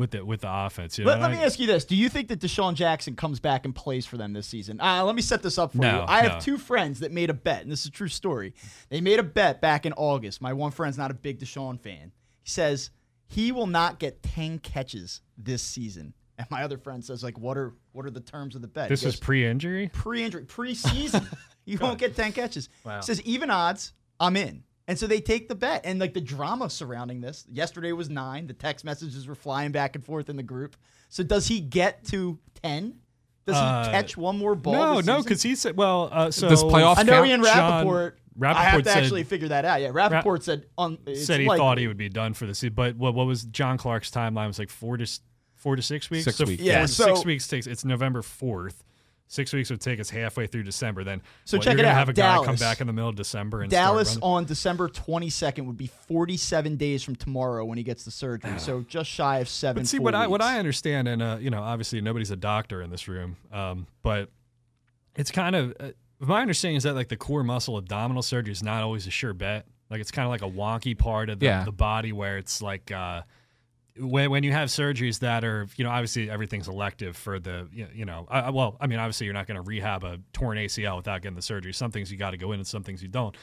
[0.00, 0.98] with the with the offense.
[0.98, 1.12] You know?
[1.12, 3.74] Let, let me ask you this: Do you think that DeSean Jackson comes back and
[3.74, 4.80] plays for them this season?
[4.80, 6.04] Uh, let me set this up for No, you.
[6.08, 8.54] I have two friends that made a bet, and this is a true story.
[8.88, 10.40] They made a bet back in August.
[10.42, 12.10] My one friend's not a big DeSean fan.
[12.42, 12.90] He says
[13.28, 17.56] he will not get ten catches this season, and my other friend says, like, what
[17.56, 18.88] are what are the terms of the bet?
[18.88, 19.90] This goes, pre-injury.
[19.92, 21.28] pre-injury, pre-season.
[21.66, 22.68] you won't get 10 catches.
[22.84, 23.00] Wow.
[23.00, 24.64] Says even odds, I'm in.
[24.90, 25.82] And so they take the bet.
[25.84, 28.48] And like the drama surrounding this, yesterday was nine.
[28.48, 30.76] The text messages were flying back and forth in the group.
[31.08, 32.98] So does he get to 10?
[33.46, 34.72] Does he Uh, catch one more ball?
[34.72, 37.28] No, no, because he said, well, uh, so Does playoff I know count?
[37.28, 38.18] Ian John- Rapoport.
[38.42, 39.80] I have to said- actually figure that out.
[39.80, 41.58] Yeah, Rapoport said on it's said he likely.
[41.60, 42.74] thought he would be done for the season.
[42.74, 45.06] But what what was John Clark's timeline was like four to
[45.54, 46.24] four to six weeks.
[46.24, 46.62] Six so weeks.
[46.62, 47.68] Yeah, so- six weeks takes.
[47.68, 48.82] It's November fourth.
[49.32, 51.04] Six weeks would take us halfway through December.
[51.04, 52.60] Then So what, check you're it gonna out, Have a guy come Dallas.
[52.60, 54.22] back in the middle of December and Dallas running?
[54.24, 58.58] on December 22nd would be 47 days from tomorrow when he gets the surgery.
[58.58, 59.82] So just shy of seven.
[59.84, 60.42] But see full what I what.
[60.42, 64.30] I understand, and uh, you know, obviously nobody's a doctor in this room, um, but
[65.14, 68.64] it's kind of uh, my understanding is that like the core muscle abdominal surgery is
[68.64, 69.64] not always a sure bet.
[69.90, 71.64] Like it's kind of like a wonky part of the, Yeah.
[71.64, 73.22] the body where it's like uh,
[73.98, 77.86] when when you have surgeries that are you know obviously everything's elective for the you
[77.94, 80.96] you know I, well I mean obviously you're not going to rehab a torn ACL
[80.96, 81.72] without getting the surgery.
[81.72, 83.36] Some things you got to go in and some things you don't.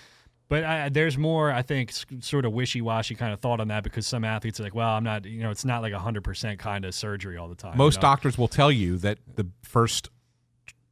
[0.49, 4.07] But I, there's more, I think, sort of wishy-washy kind of thought on that because
[4.07, 6.95] some athletes are like, well, I'm not, you know, it's not like 100% kind of
[6.95, 7.73] surgery all the time.
[7.73, 8.03] you Most know?
[8.03, 10.07] doctors will tell you that the first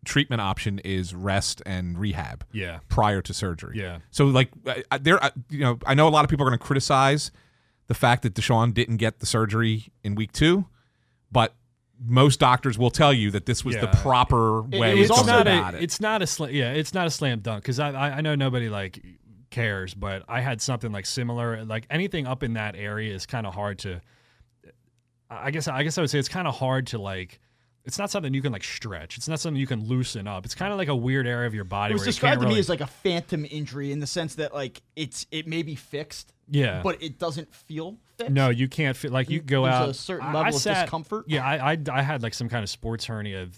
[0.04, 2.80] treatment option is rest and rehab Yeah.
[2.90, 3.80] prior to surgery.
[3.80, 4.00] Yeah.
[4.12, 4.50] So like
[4.92, 7.32] I- there, I- you know, I know a lot of people are going to criticize
[7.88, 10.66] the fact that DeSean didn't get the surgery in week two,
[11.32, 11.56] but
[12.04, 15.32] most doctors will tell you that this was the proper way it was of also
[15.32, 15.84] not about a, it.
[15.84, 16.52] It's not a slam.
[16.54, 19.02] Yeah, it's not a slam dunk because I, I I know nobody like
[19.50, 21.64] cares, but I had something like similar.
[21.64, 24.02] Like anything up in that area is kind of hard to.
[25.30, 27.40] I guess I guess I would say it's kind of hard to like.
[27.86, 29.18] It's not something you can like stretch.
[29.18, 30.44] It's not something you can loosen up.
[30.46, 31.92] It's kind of like a weird area of your body.
[31.92, 34.82] It was described to me as like a phantom injury in the sense that like
[34.96, 38.32] it's it may be fixed, yeah, but it doesn't feel fixed.
[38.34, 39.90] No, you can't feel Like you go There's out.
[39.90, 41.26] a certain I- level I of sat- discomfort.
[41.28, 43.50] Yeah, I, I I had like some kind of sports hernia,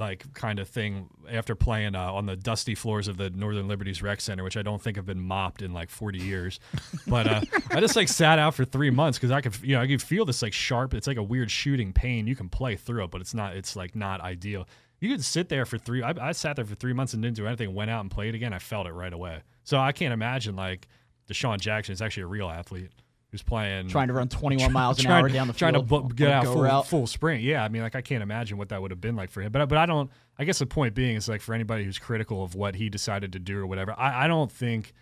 [0.00, 4.02] like kind of thing after playing uh, on the dusty floors of the Northern Liberties
[4.02, 6.58] Rec Center, which I don't think have been mopped in like 40 years.
[7.06, 9.82] But uh, I just like sat out for three months because I could, you know,
[9.82, 10.94] I could feel this like sharp.
[10.94, 12.26] It's like a weird shooting pain.
[12.26, 13.56] You can play through it, but it's not.
[13.56, 14.66] It's like not ideal.
[14.98, 16.02] You could sit there for three.
[16.02, 17.74] I, I sat there for three months and didn't do anything.
[17.74, 18.52] Went out and played again.
[18.52, 19.42] I felt it right away.
[19.64, 20.88] So I can't imagine like
[21.28, 22.90] DeSean Jackson is actually a real athlete
[23.30, 25.88] who's playing trying to run 21 miles an trying, hour down the trying field.
[25.88, 26.86] to bu- get out full, route.
[26.86, 27.42] full sprint.
[27.42, 29.52] Yeah, I mean, like I can't imagine what that would have been like for him.
[29.52, 30.10] But but I don't.
[30.38, 33.32] I guess the point being is like for anybody who's critical of what he decided
[33.34, 33.94] to do or whatever.
[33.98, 34.92] I, I don't think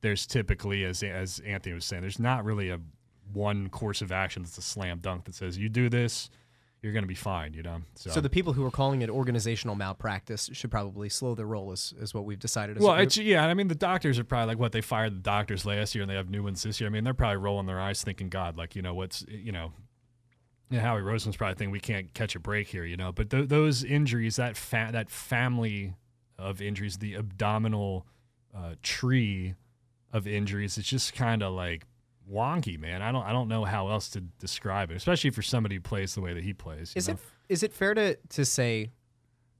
[0.00, 2.80] there's typically as as Anthony was saying, there's not really a
[3.32, 6.30] one course of action that's a slam dunk that says you do this,
[6.82, 7.54] you're going to be fine.
[7.54, 7.82] You know.
[7.94, 11.72] So, So the people who are calling it organizational malpractice should probably slow their roll,
[11.72, 12.76] is, is what we've decided.
[12.76, 13.06] As well, a group.
[13.06, 13.46] it's yeah.
[13.46, 16.10] I mean, the doctors are probably like what they fired the doctors last year, and
[16.10, 16.88] they have new ones this year.
[16.88, 19.72] I mean, they're probably rolling their eyes, thinking, "God, like you know what's you know."
[20.70, 23.10] Yeah, Howie Roseman's probably thinking we can't catch a break here, you know.
[23.10, 25.94] But th- those injuries, that fa- that family
[26.38, 28.06] of injuries, the abdominal
[28.54, 29.54] uh, tree
[30.12, 31.86] of injuries, it's just kind of like
[32.30, 33.02] wonky, man.
[33.02, 36.14] I don't I don't know how else to describe it, especially for somebody who plays
[36.14, 36.92] the way that he plays.
[36.94, 37.14] Is know?
[37.14, 38.92] it is it fair to to say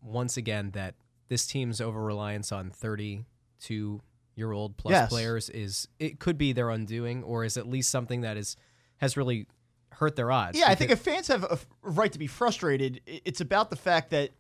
[0.02, 0.94] once again that
[1.28, 4.00] this team's over reliance on 32
[4.34, 5.08] year old plus Yes.
[5.08, 8.56] players is it could be their undoing or is at least something that is
[8.98, 9.46] has really
[9.92, 10.58] hurt their odds?
[10.58, 14.10] Yeah, I think if fans have a right to be frustrated, it's about the fact
[14.10, 14.30] that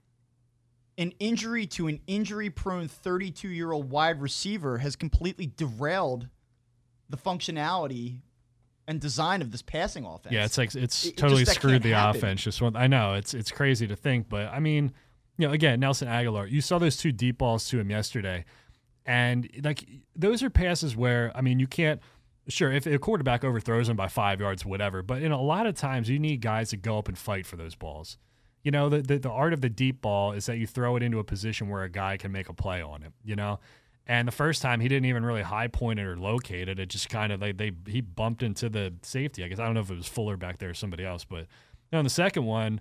[0.96, 6.28] an injury to an injury prone 32 year old wide receiver has completely derailed
[7.08, 8.20] the functionality
[8.86, 10.32] and design of this passing offense.
[10.32, 12.16] Yeah, it's like it's It- it totally just- screwed the happen.
[12.18, 12.42] offense.
[12.42, 14.92] Just one, I know it's it's crazy to think, but I mean,
[15.36, 18.44] you know, again, Nelson Agholor, you saw those two deep balls to him yesterday,
[19.06, 22.00] and like those are passes where I mean, you can't.
[22.48, 25.02] Sure, if a quarterback overthrows him by five yards, whatever.
[25.02, 27.56] But in a lot of times, you need guys to go up and fight for
[27.56, 28.16] those balls.
[28.62, 31.02] You know, the, the the art of the deep ball is that you throw it
[31.02, 33.12] into a position where a guy can make a play on it.
[33.22, 33.60] You know,
[34.08, 36.80] and the first time he didn't even really high point it or locate it.
[36.80, 39.44] It just kind of like they he bumped into the safety.
[39.44, 41.40] I guess I don't know if it was Fuller back there or somebody else, but
[41.40, 41.46] you
[41.92, 42.80] know, in the second one,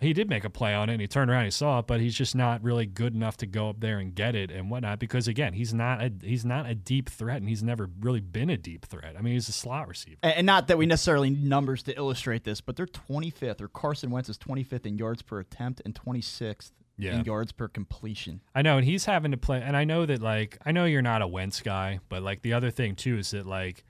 [0.00, 1.86] he did make a play on it and he turned around, and he saw it,
[1.86, 4.70] but he's just not really good enough to go up there and get it and
[4.70, 8.20] whatnot because again, he's not a he's not a deep threat and he's never really
[8.20, 9.16] been a deep threat.
[9.18, 10.16] I mean, he's a slot receiver.
[10.22, 14.10] And not that we necessarily need numbers to illustrate this, but they're 25th, or Carson
[14.10, 17.18] Wentz is 25th in yards per attempt and 26th Yeah.
[17.18, 18.40] in yards per completion.
[18.54, 19.60] I know, and he's having to play.
[19.60, 22.52] And I know that, like, I know you're not a Wentz guy, but like the
[22.52, 23.84] other thing too is that like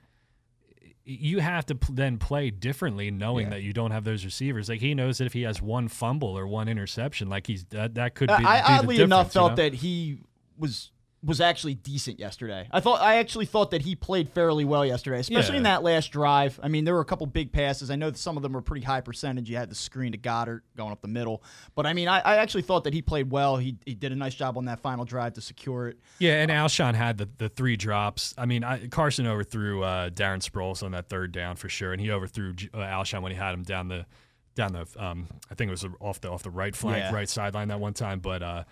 [1.07, 3.51] you have to then play differently, knowing Yeah.
[3.51, 4.69] that you don't have those receivers.
[4.69, 7.93] Like he knows that if he has one fumble or one interception, like he's that,
[7.93, 8.33] that could be.
[8.33, 9.55] I be the oddly enough difference, you felt know?
[9.57, 10.17] that he
[10.57, 10.91] was
[11.25, 12.67] was actually decent yesterday.
[12.71, 16.11] I thought I actually thought that he played fairly well yesterday, especially in that last
[16.11, 16.59] drive.
[16.61, 17.89] I mean, there were a couple big passes.
[17.89, 19.49] I know that some of them were pretty high percentage.
[19.49, 21.41] You had the screen to Goedert going up the middle,
[21.73, 23.57] but I mean, I, I actually thought that he played well.
[23.57, 25.97] He he did a nice job on that final drive to secure it.
[26.19, 28.35] Yeah, and Alshon had the, the three drops.
[28.37, 31.99] I mean, I, Carson overthrew uh, Darren Sproles on that third down for sure, and
[31.99, 34.05] he overthrew uh, Alshon when he had him down the
[34.53, 34.85] down the.
[35.03, 37.13] Um, I think it was off the off the right flank, Yeah.
[37.13, 38.19] right sideline that one time.
[38.19, 38.63] But uh,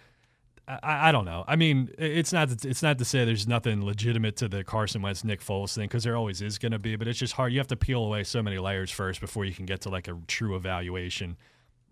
[0.67, 1.43] I, I don't know.
[1.47, 5.23] I mean, it's not it's not to say there's nothing legitimate to the Carson Wentz
[5.23, 7.51] Nick Foles thing because there always is going to be, but it's just hard.
[7.51, 10.07] You have to peel away so many layers first before you can get to like
[10.07, 11.37] a true evaluation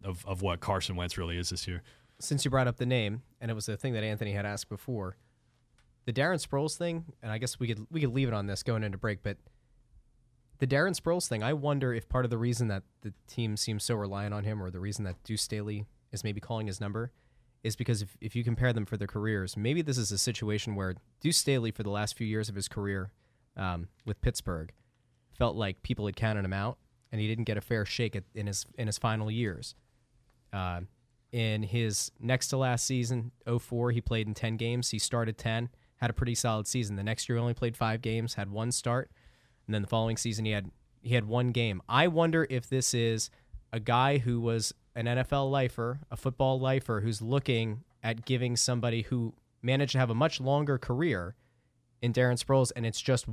[0.04, 1.84] of of what Carson Wentz really is this year.
[2.20, 4.70] since you brought up the name, and it was the thing that Anthony had asked
[4.70, 5.18] before,
[6.06, 8.64] the Darren Sproles thing, and I guess we could we could leave it on this
[8.64, 9.38] going into break, but
[10.60, 13.84] the Darren Sproles thing, I wonder if part of the reason that the team seems
[13.84, 17.12] so reliant on him, or the reason that Deuce Staley is maybe calling his number,
[17.64, 20.76] is because if, if you compare them for their careers, maybe this is a situation
[20.76, 23.12] where Deuce Staley, for the last few years of his career
[23.56, 24.72] um, with Pittsburgh,
[25.38, 26.78] felt like people had counted him out,
[27.12, 29.76] and he didn't get a fair shake at, in his in his final years.
[30.52, 30.82] Uh,
[31.32, 34.90] in his next to last season, 04, he played in 10 games.
[34.90, 36.98] He started 10, had a pretty solid season.
[36.98, 39.10] The next year, he only played five games, had one start,
[39.66, 40.72] and then the following season, he had
[41.02, 41.82] he had one game.
[41.90, 43.30] I wonder if this is
[43.74, 49.04] a guy who was an NFL lifer, a football lifer, who's looking at giving somebody
[49.04, 51.36] who managed to have a much longer career
[52.02, 53.26] in Darren Sproles, and it's just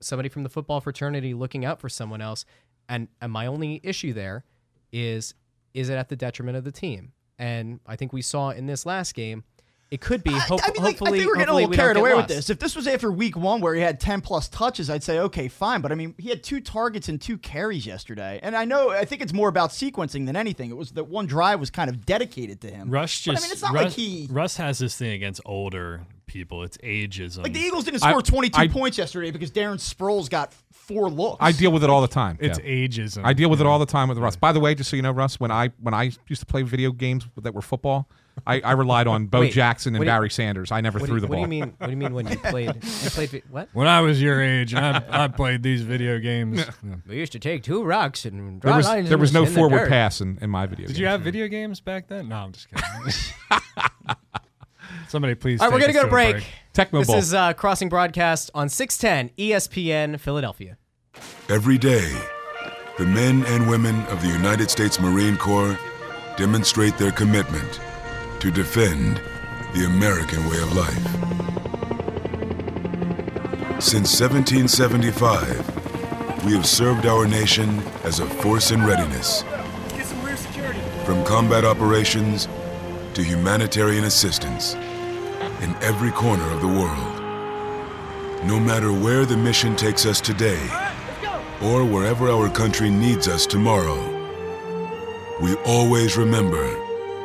[0.00, 2.44] somebody from the football fraternity looking out for someone else.
[2.88, 4.44] And, and my only issue there
[4.92, 5.34] is
[5.74, 7.12] is it at the detriment of the team?
[7.38, 9.44] And I think we saw in this last game,
[9.90, 10.32] it could be.
[10.32, 12.14] Hope, I mean, like, hopefully, I think we're getting a hopefully little carried get away
[12.14, 12.50] with this.
[12.50, 15.46] If this was after week one where he had 10 plus touches, I'd say, okay,
[15.46, 15.80] fine.
[15.80, 18.40] But I mean, he had two targets and two carries yesterday.
[18.42, 20.70] And I know, I think it's more about sequencing than anything.
[20.70, 22.90] It was that one drive was kind of dedicated to him.
[22.90, 24.26] Russ But, just I mean, it's not Russ, like he.
[24.30, 26.62] Russ has this thing against older people.
[26.62, 27.42] It's ageism.
[27.42, 31.08] Like the Eagles didn't I- score 22 I- points yesterday because Darren Sproles got four
[31.08, 31.38] looks.
[31.40, 32.36] I deal with it all the time.
[32.40, 32.88] it's Kev.
[32.88, 33.24] ageism.
[33.24, 34.36] I deal with it all the time with Russ.
[34.36, 36.62] By the way, just so you know, Russ, when I when I used to play
[36.62, 38.08] video games that were football,
[38.46, 40.70] I, I relied on Bo Wait, Jackson and what do you- Barry Sanders.
[40.70, 41.42] I never threw you, the what do ball.
[41.44, 41.74] you mean?
[41.78, 42.74] What do you mean when you played?
[42.74, 43.68] You played what?
[43.72, 46.62] When I was your age, and I, I played these video games.
[47.06, 49.44] We used to take two rocks and draw There was lines there was the- no
[49.44, 49.88] in the forward dirt.
[49.88, 50.86] pass in, in my video.
[50.86, 51.00] Did games.
[51.00, 52.28] you have video games back then?
[52.28, 53.12] No, I'm just kidding.
[55.08, 55.60] Somebody please.
[55.60, 56.44] All right, we're gonna go to a break.
[56.74, 57.16] Tecmo This Bowl.
[57.18, 60.76] is uh, Crossing Broadcast on 610 ESPN Philadelphia.
[61.48, 62.12] Every day,
[62.98, 65.78] the men and women of the United States Marine Corps
[66.36, 67.80] demonstrate their commitment
[68.40, 69.20] to defend
[69.74, 71.02] the American way of life.
[73.80, 79.42] Since 1775, we have served our nation as a force in readiness.
[81.04, 82.48] From combat operations
[83.14, 84.76] to humanitarian assistance
[85.62, 87.16] in every corner of the world.
[88.44, 90.60] No matter where the mission takes us today,
[91.62, 94.12] or wherever our country needs us tomorrow,
[95.40, 96.64] we always remember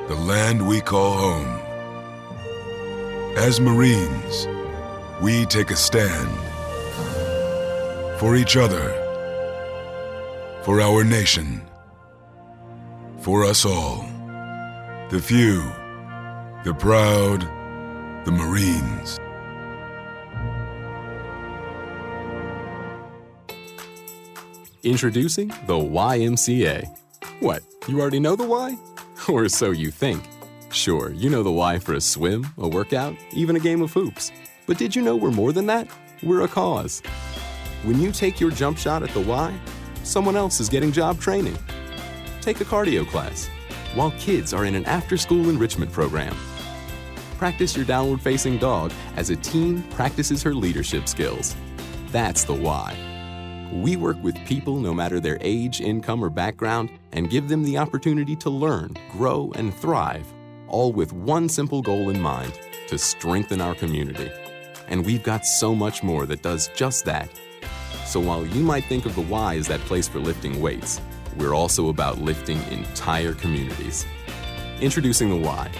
[0.07, 1.59] the land we call home.
[3.37, 4.47] As Marines,
[5.21, 6.29] we take a stand
[8.19, 8.89] for each other,
[10.63, 11.61] for our nation,
[13.19, 14.05] for us all.
[15.09, 15.61] The few,
[16.63, 17.47] the proud,
[18.23, 19.17] the Marines.
[24.83, 26.85] Introducing the YMCA.
[27.39, 28.77] What, you already know the why?
[29.27, 30.23] Or so you think.
[30.71, 34.31] Sure, you know the why for a swim, a workout, even a game of hoops.
[34.67, 35.87] But did you know we're more than that?
[36.21, 37.01] We're a cause.
[37.83, 39.59] When you take your jump shot at the Y,
[40.03, 41.57] someone else is getting job training.
[42.41, 43.47] Take a cardio class,
[43.95, 46.35] while kids are in an after school enrichment program.
[47.41, 51.55] Practice your downward facing dog as a teen practices her leadership skills.
[52.11, 52.95] That's the why.
[53.73, 57.79] We work with people no matter their age, income, or background and give them the
[57.79, 60.31] opportunity to learn, grow, and thrive,
[60.67, 64.31] all with one simple goal in mind to strengthen our community.
[64.87, 67.27] And we've got so much more that does just that.
[68.05, 71.01] So while you might think of the Y as that place for lifting weights,
[71.37, 74.05] we're also about lifting entire communities.
[74.79, 75.71] Introducing the Y.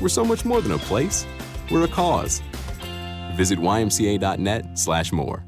[0.00, 1.26] We're so much more than a place,
[1.70, 2.42] we're a cause.
[3.34, 5.44] Visit ymca.net slash more.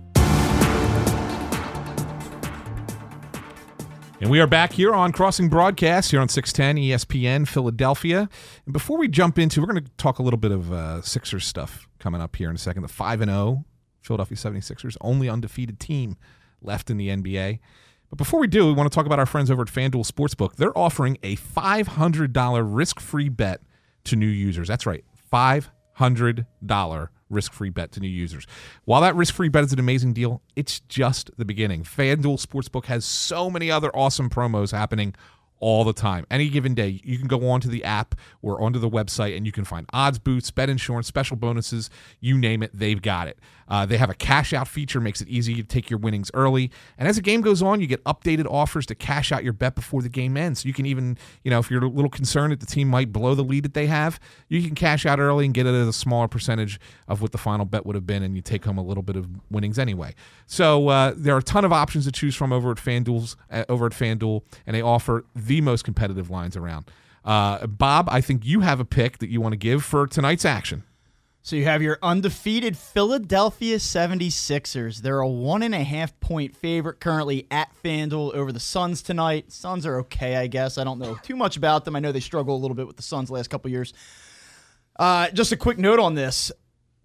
[4.20, 8.28] And we are back here on Crossing Broadcast here on 610 ESPN Philadelphia.
[8.66, 11.46] And before we jump into, we're going to talk a little bit of uh, Sixers
[11.46, 12.82] stuff coming up here in a second.
[12.82, 13.64] The 5 and 0
[14.02, 16.16] Philadelphia 76ers, only undefeated team
[16.61, 17.61] left in the NBA.
[18.11, 20.56] But before we do, we want to talk about our friends over at FanDuel Sportsbook.
[20.56, 23.61] They're offering a $500 risk free bet
[24.04, 24.68] to new users.
[24.68, 28.46] That's right, $500 risk free bet to new users.
[28.84, 31.84] While that risk free bet is an amazing deal, it's just the beginning.
[31.84, 35.14] FanDuel Sportsbook has so many other awesome promos happening
[35.61, 36.24] all the time.
[36.30, 39.52] Any given day, you can go onto the app or onto the website and you
[39.52, 43.38] can find odds boosts, bet insurance, special bonuses, you name it, they've got it.
[43.68, 46.70] Uh, they have a cash out feature, makes it easy to take your winnings early.
[46.96, 49.74] And as the game goes on, you get updated offers to cash out your bet
[49.74, 50.64] before the game ends.
[50.64, 53.35] You can even, you know, if you're a little concerned that the team might blow
[53.35, 55.92] the lead that they have, you can cash out early and get it at a
[55.92, 58.83] smaller percentage of what the final bet would have been, and you take home a
[58.83, 60.14] little bit of winnings anyway.
[60.46, 63.64] So uh, there are a ton of options to choose from over at FanDuel's uh,
[63.68, 66.90] over at FanDuel, and they offer the most competitive lines around.
[67.24, 70.44] Uh, Bob, I think you have a pick that you want to give for tonight's
[70.44, 70.85] action.
[71.42, 74.98] So you have your undefeated Philadelphia 76ers.
[74.98, 79.51] They're a one and a half point favorite currently at FanDuel over the Suns tonight.
[79.51, 80.77] Suns are okay, I guess.
[80.77, 81.96] I don't know too much about them.
[81.96, 83.94] I know they struggle a little bit with the Suns last couple years.
[84.98, 86.53] Uh, just a quick note on this.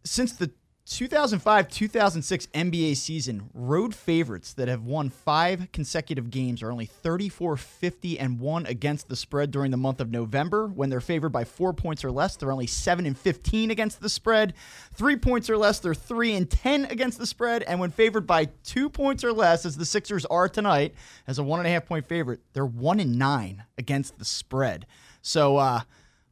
[0.04, 0.52] Since the
[0.86, 7.56] 2005 2006 NBA season, road favorites that have won five consecutive games are only 34
[7.56, 10.68] 50 and 1 against the spread during the month of November.
[10.68, 14.10] When they're favored by four points or less, they're only 7 and 15 against the
[14.10, 14.56] spread.
[14.94, 17.64] Three points or less, they're 3 and 10 against the spread.
[17.64, 20.96] And when favored by two points or less, as the Sixers are tonight,
[21.28, 24.86] as a one and a half point favorite, they're 1 and 9 against the spread.
[25.22, 25.82] So, uh,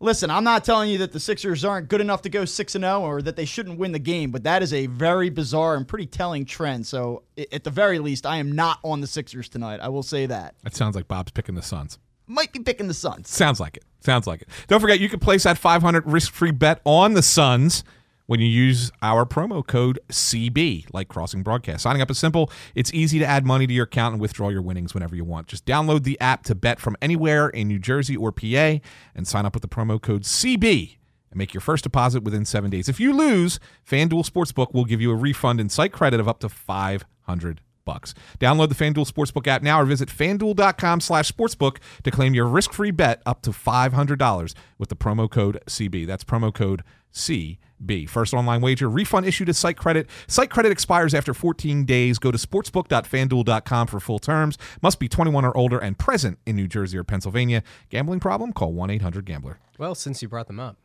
[0.02, 2.84] Listen, I'm not telling you that the Sixers aren't good enough to go 6 and
[2.84, 5.88] 0 or that they shouldn't win the game, but that is a very bizarre and
[5.88, 6.88] pretty telling trend.
[6.88, 9.80] So, at the very least, I am not on the Sixers tonight.
[9.80, 10.56] I will say that.
[10.64, 12.00] That sounds like Bob's picking the Suns.
[12.26, 13.30] Might be picking the Suns.
[13.30, 13.84] Sounds like it.
[14.00, 14.50] Sounds like it.
[14.68, 17.84] Don't forget, you can place that 500 risk-free bet on the Suns
[18.32, 21.84] when you use our promo code CB, like Crossing Broadcast.
[21.84, 22.50] Signing up is simple.
[22.76, 25.48] It's easy to add money to your account and withdraw your winnings whenever you want.
[25.48, 28.80] Just download the app to bet from anywhere in New Jersey or PA
[29.14, 30.96] and sign up with the promo code CB
[31.30, 32.88] and make your first deposit within seven days.
[32.88, 36.40] If you lose, FanDuel Sportsbook will give you a refund and site credit of up
[36.40, 38.14] to 500 bucks.
[38.40, 42.92] Download the FanDuel Sportsbook app now or visit fanduel.com slash sportsbook to claim your risk-free
[42.92, 46.06] bet up to $500 with the promo code CB.
[46.08, 48.08] That's promo code CB.
[48.10, 50.08] First online wager, refund issued as site credit.
[50.28, 52.20] Site credit expires after 14 days.
[52.20, 54.58] Go to sportsbook.fanduel.com for full terms.
[54.82, 57.64] Must be 21 or older and present in New Jersey or Pennsylvania.
[57.90, 58.54] Gambling problem?
[58.54, 59.60] Call 1-800-GAMBLER.
[59.78, 60.78] Well, since you brought them up,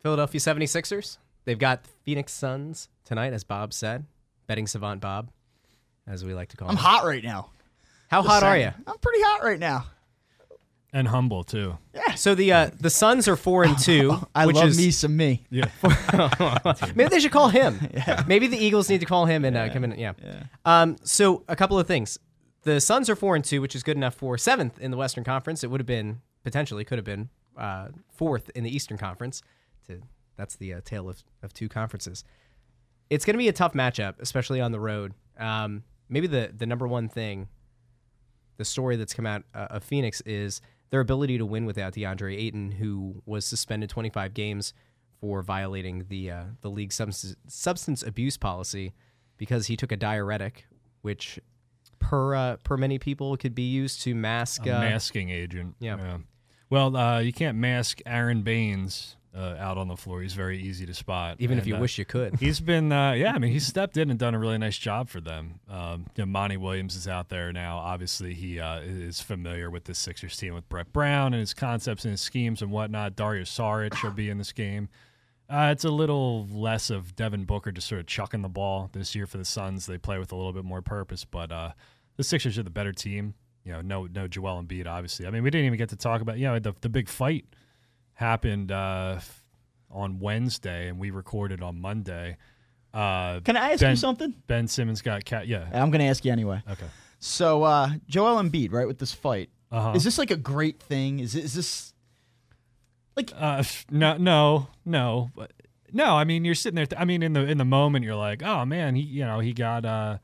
[0.00, 4.06] Philadelphia 76ers, they've got Phoenix Suns tonight, as Bob said.
[4.46, 5.30] Betting savant Bob,
[6.08, 6.82] as we like to call I'm him.
[6.82, 7.50] hot right now.
[8.10, 8.72] How hot are you?
[8.86, 9.84] I'm pretty hot right now.
[10.92, 11.76] and humble too.
[11.94, 12.14] Yeah.
[12.14, 14.16] So the uh, the Suns are four and two.
[14.34, 15.44] I which love is, me some me.
[15.50, 15.66] Yeah.
[16.94, 17.78] Maybe they should call him.
[18.26, 19.98] Maybe the Eagles need to call him and uh, come in.
[19.98, 20.14] Yeah.
[20.64, 20.96] Um.
[21.04, 22.18] So a couple of things.
[22.62, 25.24] The Suns are four and two, which is good enough for seventh in the Western
[25.24, 25.62] Conference.
[25.62, 29.42] It would have been potentially could have been uh, fourth in the Eastern Conference.
[29.88, 30.00] To
[30.36, 32.24] that's the uh, tale of, of two conferences.
[33.10, 35.12] It's going to be a tough matchup, especially on the road.
[35.38, 37.48] Um, maybe the the number one thing,
[38.56, 42.36] the story that's come out uh, of Phoenix is their ability to win without DeAndre
[42.36, 44.72] Ayton, who was suspended 25 games
[45.20, 48.94] for violating the uh, the league substance, substance abuse policy
[49.36, 50.66] because he took a diuretic,
[51.02, 51.38] which
[51.98, 54.66] per uh, per many people could be used to mask.
[54.66, 55.74] A uh, masking agent.
[55.80, 56.18] Yeah.
[56.70, 60.20] Well, uh, you can't mask Aron Baynes uh, out on the floor.
[60.22, 61.36] He's very easy to spot.
[61.38, 62.36] even if you uh, wish you could.
[62.40, 65.08] He's been, uh, yeah, I mean, he's stepped in and done a really nice job
[65.08, 65.60] for them.
[65.68, 67.78] Um, you know, Monty Williams is out there now.
[67.78, 72.04] Obviously, he uh, is familiar with the Sixers team with Brett Brown and his concepts
[72.04, 73.16] and his schemes and whatnot.
[73.16, 74.88] Dario Saric will be in this game.
[75.50, 79.14] Uh, it's a little less of Devin Booker just sort of chucking the ball this
[79.14, 79.86] year for the Suns.
[79.86, 81.72] They play with a little bit more purpose, but uh,
[82.16, 83.34] the Sixers are the better team.
[83.64, 85.26] You know, no, no Joel Embiid, obviously.
[85.26, 87.46] I mean, we didn't even get to talk about, you know, the, the big fight
[88.18, 89.20] happened uh,
[89.90, 92.36] on Wednesday, and we recorded on Monday.
[92.92, 94.34] Uh, Can I ask Ben- you something?
[94.48, 95.46] Ben Simmons got cat.
[95.46, 95.68] Yeah.
[95.72, 96.60] I'm going to ask you anyway.
[96.68, 96.86] Okay.
[97.20, 99.92] So, uh, Joel Embiid, right, with this fight, Uh-huh.
[99.94, 101.20] is this like a great thing?
[101.20, 101.94] Is, is this
[103.16, 105.30] like Uh, no, no, no,
[105.92, 106.16] no.
[106.16, 106.86] I mean, you're sitting there.
[106.86, 109.38] Th- I mean, in the in the moment, you're like, oh man, he, you know,
[109.40, 110.18] he got, uh,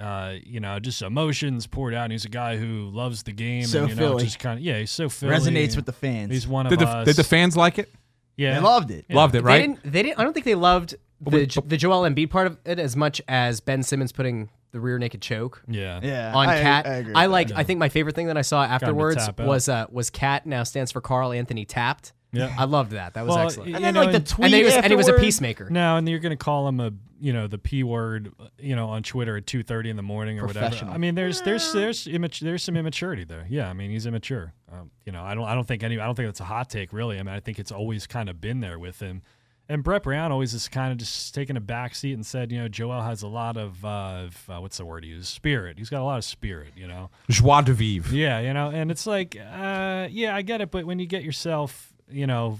[0.00, 2.04] uh, you know, just emotions poured out.
[2.04, 3.64] And he's a guy who loves the game.
[3.64, 4.24] So and, you know, Philly.
[4.24, 5.32] just kind of, yeah, he's so Philly.
[5.34, 6.30] resonates with the fans?
[6.32, 7.06] He's one of Did the, us.
[7.06, 7.90] did the fans like it?
[8.36, 9.06] yeah, They loved it.
[9.10, 9.60] Loved it, They right?
[9.60, 9.82] didn't.
[9.92, 10.18] They didn't.
[10.18, 13.60] I don't think they loved the the Joel Embiid part of it as much as
[13.60, 15.62] Ben Simmons putting the rear naked choke.
[15.66, 16.00] Yeah.
[16.02, 16.86] Yeah, on I- Cat.
[16.86, 17.48] I agree I with like.
[17.48, 17.56] that.
[17.58, 19.46] I think my favorite thing that I saw afterwards tap out.
[19.46, 22.12] was uh, was Cat now stands for Carl Anthony Tapped.
[22.32, 22.54] Yeah.
[22.58, 23.14] I loved that.
[23.14, 23.70] That was Well, excellent.
[23.70, 25.06] y- And then know, like the and- tweet and, then he was, and he was
[25.08, 25.24] a afterward.
[25.24, 25.70] peacemaker.
[25.70, 28.88] No, and you're going to call him a you know the p word you know
[28.90, 30.66] on Twitter at two thirty in the morning or whatever.
[30.66, 30.92] Professional.
[30.92, 33.46] I mean, there's there's there's immat- there's some immaturity there.
[33.48, 34.52] Yeah, I mean he's immature.
[34.70, 36.68] Um, you know, I don't I don't think any I don't think that's a hot
[36.68, 37.18] take really.
[37.18, 39.22] I mean, I think it's always kind of been there with him.
[39.68, 42.58] And Brett Brown always has kind of just taken a back seat and said, you
[42.60, 43.88] know, Joel has a lot of, uh,
[44.26, 45.28] of uh, what's the word he uses?
[45.28, 45.76] Spirit.
[45.76, 47.10] He's got a lot of spirit, you know.
[47.28, 48.14] Joie de vivre.
[48.14, 51.24] Yeah, you know, and it's like, uh, yeah, I get it, but when you get
[51.24, 52.58] yourself, you know,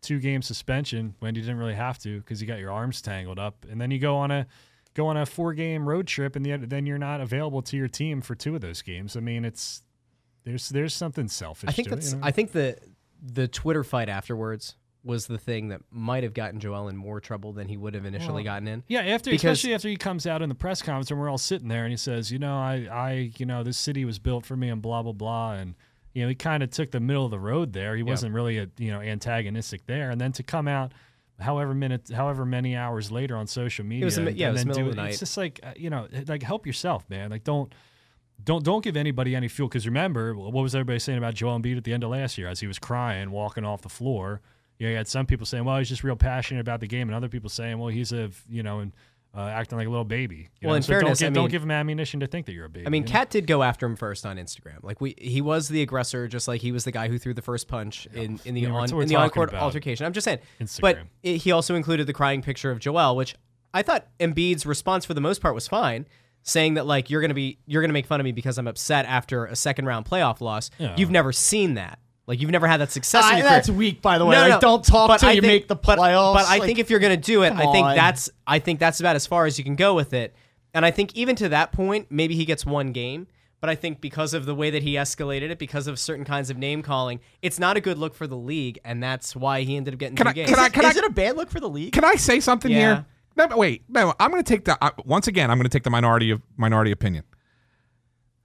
[0.00, 3.38] two game suspension when you didn't really have to because you got your arms tangled
[3.38, 4.46] up, and then you go on a
[4.94, 7.88] go on a four game road trip, and the, then you're not available to your
[7.88, 9.16] team for two of those games.
[9.16, 9.82] I mean, it's
[10.44, 11.68] there's there's something selfish.
[11.68, 12.08] I think to that's.
[12.12, 12.26] it, you know?
[12.26, 12.76] I think the
[13.22, 17.52] the Twitter fight afterwards was the thing that might have gotten Joel in more trouble
[17.52, 18.82] than he would have initially gotten in.
[18.88, 21.38] Yeah, after Because- especially after he comes out in the press conference and we're all
[21.38, 24.44] sitting there and he says, you know, I, I, you know, this city was built
[24.44, 25.76] for me and blah blah blah and
[26.18, 27.94] you know, he kind of took the middle of the road there.
[27.94, 30.92] He wasn't really a you know antagonistic there, and then to come out.
[31.40, 34.60] However minutes, however many hours later on social media, was a mi- yeah, it was
[34.62, 35.04] then middle do of the it.
[35.04, 35.10] night.
[35.10, 37.30] It's just like uh, you know, like help yourself, man.
[37.30, 37.72] Like don't
[38.42, 41.76] don't don't give anybody any fuel because remember what was everybody saying about Joel Embiid
[41.76, 44.40] at the end of last year as he was crying walking off the floor.
[44.80, 47.08] You, know, you had some people saying, "Well, he's just real passionate about the game,"
[47.08, 48.92] and other people saying, "Well, he's a you know and
[49.36, 50.76] uh, acting like a little baby." You Well, know?
[50.76, 52.70] in so fairness, don't give, I don't give him ammunition to think that you're a
[52.70, 52.86] baby.
[52.86, 53.12] I mean, you know?
[53.12, 54.82] Kat did go after him first on Instagram.
[54.82, 57.42] Like we, he was the aggressor, just like he was the guy who threw the
[57.42, 60.06] first punch in, in the I mean, on in the on-court altercation.
[60.06, 60.38] I'm just saying.
[60.60, 60.80] Instagram.
[60.80, 63.34] But it, he also included the crying picture of Joel, which
[63.74, 66.06] I thought Embiid's response for the most part was fine,
[66.42, 69.04] saying that like you're gonna be you're gonna make fun of me because I'm upset
[69.06, 70.70] after a second round playoff loss.
[70.78, 70.94] Yeah.
[70.96, 71.98] You've never seen that.
[72.28, 73.28] Like you've never had that success.
[73.32, 73.78] in your that's career.
[73.78, 74.36] weak, by the way.
[74.36, 76.34] No, like, no, don't talk but till I you think- make the but- playoffs.
[76.34, 77.96] But, I Like, think if you're gonna do it, I think on.
[77.96, 80.34] that's I think that's about as far as you can go with it.
[80.74, 83.26] And I think even to that point, maybe he gets one game.
[83.60, 86.48] But I think because of the way that he escalated it, because of certain kinds
[86.48, 89.76] of name calling, it's not a good look for the league, and that's why he
[89.76, 90.50] ended up getting Can two I- games.
[90.50, 91.92] can I- is, it, is it a bad look for the league?
[91.92, 92.78] Can I say something Yeah.
[92.78, 93.06] here?
[93.36, 94.14] No, but wait, no.
[94.20, 95.50] I'm going to take the uh, once again.
[95.50, 97.24] I'm going to take the minority of minority opinion.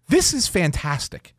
[0.07, 1.33] This is fantastic.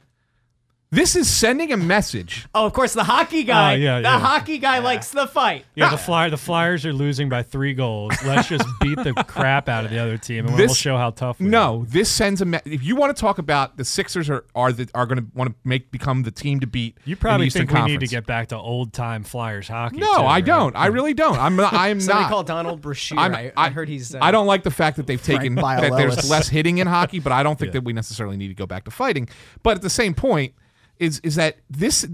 [0.95, 2.47] This is sending a message.
[2.55, 3.73] oh, of course, the hockey guy.
[3.73, 4.19] Oh, yeah, the yeah.
[4.21, 5.65] hockey guy likes the fight.
[5.75, 8.13] yeah, the fly the Flyers are losing by three goals.
[8.25, 11.11] Let's just beat the crap out of the other team, and This- we'll show how
[11.11, 11.41] tough.
[11.41, 11.51] We are.
[11.51, 12.45] No, this sends a.
[12.45, 15.27] Me- if you want to talk about the Sixers are are the, are going to
[15.35, 16.97] want to make become the team to beat.
[17.05, 19.67] You in probably the Eastern think we need to get back to old time Flyers
[19.67, 19.97] hockey.
[19.97, 20.45] No, too, I right?
[20.45, 20.77] don't.
[20.77, 21.39] I really don't.
[21.39, 21.57] I'm.
[21.57, 22.31] not- I'm Somebody not.
[22.31, 23.19] call Donald Brashear.
[23.19, 24.15] I'm- I, I heard he's.
[24.15, 27.19] Uh, I don't like the fact that they've taken that there's less hitting in hockey,
[27.19, 29.29] but I don't think that we necessarily need to go back to fighting.
[29.65, 30.55] But at the same point,
[30.99, 32.07] is is that this,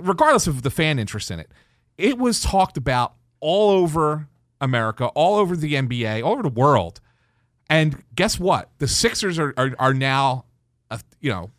[0.00, 1.50] regardless of the fan interest in it,
[1.98, 4.28] it was talked about all over
[4.60, 7.00] America, all over the NBA, all over the world.
[7.68, 8.70] And guess what?
[8.78, 10.44] The Sixers are are, are now,
[10.90, 11.50] a, you know,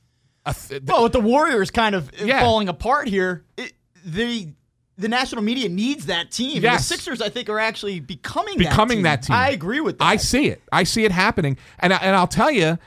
[0.46, 2.40] a th- Well, with the Warriors kind of uh, Yeah.
[2.40, 3.74] falling apart here, it,
[4.06, 4.50] the
[4.98, 6.64] the national media needs that team.
[6.64, 6.88] Yes.
[6.88, 9.34] The Sixers, I think, are actually becoming Becoming that that team.
[9.36, 9.42] team.
[9.44, 10.06] I agree with that.
[10.06, 10.62] I see it.
[10.72, 11.58] I see it happening.
[11.80, 12.80] And I- and I'll tell you,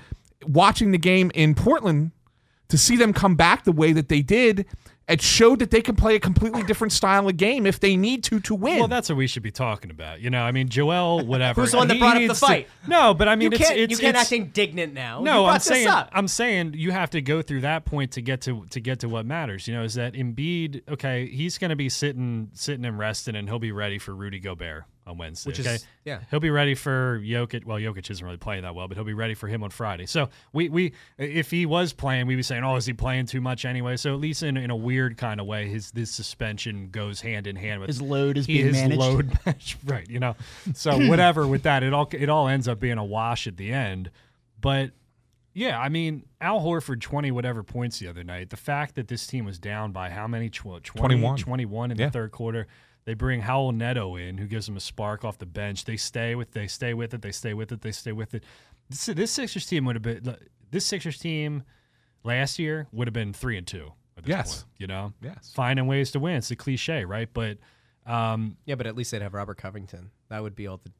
[0.47, 2.11] watching the game in Portland,
[2.71, 4.67] to see them come back the way that they did,
[5.09, 8.23] it showed that they can play a completely different style of game if they need
[8.25, 8.79] to to win.
[8.79, 10.21] Well, that's what we should be talking about.
[10.21, 11.61] You know, I mean, Joel, whatever.
[11.61, 12.69] Who's the one that brought up the needs to- fight?
[12.87, 13.79] no, but I mean, you it's, can't.
[13.79, 15.21] it's, you can't it's, act indignant now.
[15.21, 16.11] No, brought I'm saying up.
[16.13, 19.09] I'm saying you have to go through that point to get to to get to
[19.09, 19.67] what matters.
[19.67, 20.83] You know, is that Embiid?
[20.89, 24.39] Okay, he's going to be sitting sitting and resting, and he'll be ready for Rudy
[24.39, 25.49] Gobert on Wednesday.
[25.51, 25.79] Which is- okay?
[26.05, 26.21] yeah.
[26.31, 27.65] he'll be ready for Jokic.
[27.67, 30.07] Well, Jokic isn't really playing that well, but he'll be ready for him on Friday.
[30.07, 33.41] So we we if he was playing, we'd be saying, oh, is he playing too
[33.41, 33.97] much anyway?
[33.97, 37.47] So at least in in a weird kind of way, his this suspension goes hand
[37.47, 39.01] in hand with His load is he- being his managed.
[39.01, 40.09] load managed, right?
[40.09, 40.37] You know,
[40.75, 43.73] so whatever with that, it all it all ends up being a wash at the
[43.73, 44.11] end.
[44.61, 44.93] But
[45.53, 48.51] yeah, I mean, Al Horford 20 whatever points the other night.
[48.51, 50.49] The fact that this team was down by how many?
[50.49, 51.37] Tw- 20, 21.
[51.39, 52.07] 21 in Yeah.
[52.07, 52.69] the third quarter.
[53.07, 55.85] They bring Raul Neto in, who gives them a spark off the bench.
[55.85, 58.45] They stay with, they stay with it, they stay with it, they stay with it.
[58.89, 60.37] This, this Sixers team would have been,
[60.71, 61.63] this Sixers team
[62.25, 63.93] last year would have been three and two.
[64.19, 64.55] At this Yes.
[64.57, 65.51] point, you know, Yes.
[65.55, 66.37] finding ways to win.
[66.37, 67.29] It's a cliche, right?
[67.33, 67.59] But
[68.07, 70.11] um, yeah, but at least they'd have Robert Covington.
[70.29, 70.93] That would be all the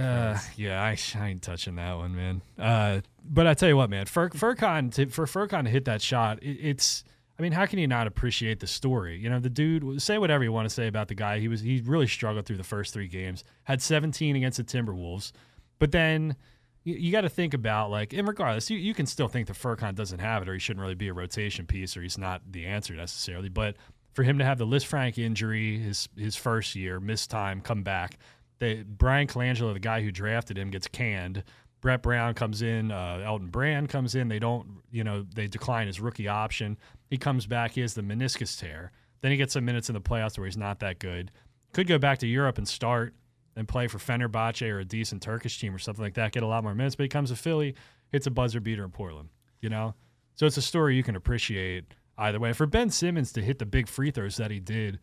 [0.00, 2.40] uh, yeah, I, I ain't touching that one, man.
[2.58, 6.00] Uh, but I tell you what, man, Fur, Furkan to, for Furkan to hit that
[6.00, 7.04] shot, it, it's.
[7.42, 9.18] I mean, how can you not appreciate the story?
[9.18, 10.00] You know, the dude.
[10.00, 11.40] Say whatever you want to say about the guy.
[11.40, 13.42] He was he really struggled through the first three games.
[13.64, 15.32] Had 17 against the Timberwolves,
[15.80, 16.36] but then
[16.84, 19.54] you, you got to think about like, and regardless, you, you can still think the
[19.54, 22.42] Furkan doesn't have it, or he shouldn't really be a rotation piece, or he's not
[22.48, 23.48] the answer necessarily.
[23.48, 23.74] But
[24.12, 28.18] for him to have the Lisfranc injury his his first year, missed time, come back.
[28.60, 31.42] They, Bryan Colangelo, the guy who drafted him, gets canned.
[31.80, 32.92] Brett Brown comes in.
[32.92, 34.28] Uh, Elton Brand comes in.
[34.28, 36.78] They don't, you know, they decline his rookie option.
[37.12, 37.72] He comes back.
[37.72, 38.90] He has the meniscus tear.
[39.20, 41.30] Then he gets some minutes in the playoffs where he's not that good.
[41.74, 43.12] Could go back to Europe and start
[43.54, 46.32] and play for Fenerbahce or a decent Turkish team or something like that.
[46.32, 46.96] Get a lot more minutes.
[46.96, 47.74] But he comes to Philly,
[48.12, 49.28] hits a buzzer beater in Portland.
[49.60, 49.94] You know,
[50.36, 51.84] so it's a story you can appreciate
[52.16, 52.54] either way.
[52.54, 54.98] For Ben Simmons to hit the big free throws that he did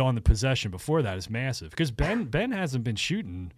[0.00, 3.52] on the possession before that is massive because Ben Ben hasn't been shooting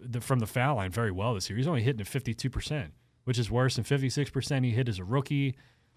[0.00, 1.58] the, from the foul line very well this year.
[1.58, 2.94] He's only hitting at fifty two percent,
[3.24, 5.56] which is worse than fifty six percent he hit as a rookie,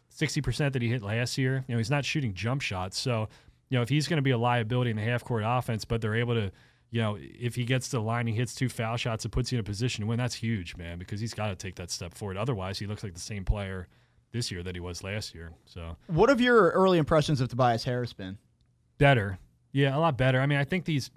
[0.09, 1.63] sixty percent that he hit last year.
[1.67, 3.29] You know, he's not shooting jump shots, so
[3.69, 6.01] you know if he's going to be a liability in the half court offense, but
[6.01, 6.51] they're able to.
[6.91, 9.51] You know, if he gets to the line, he hits two foul shots and puts
[9.51, 10.17] you in a position to win.
[10.17, 12.35] That's huge, man, because he's got to take that step forward.
[12.35, 13.87] Otherwise, he looks like the same player
[14.31, 15.51] this year that he was last year.
[15.65, 18.39] So What have your early impressions of Tobias Harris been?
[18.97, 19.37] better.
[19.71, 20.41] Yeah, a lot better.
[20.41, 21.11] I mean, I think these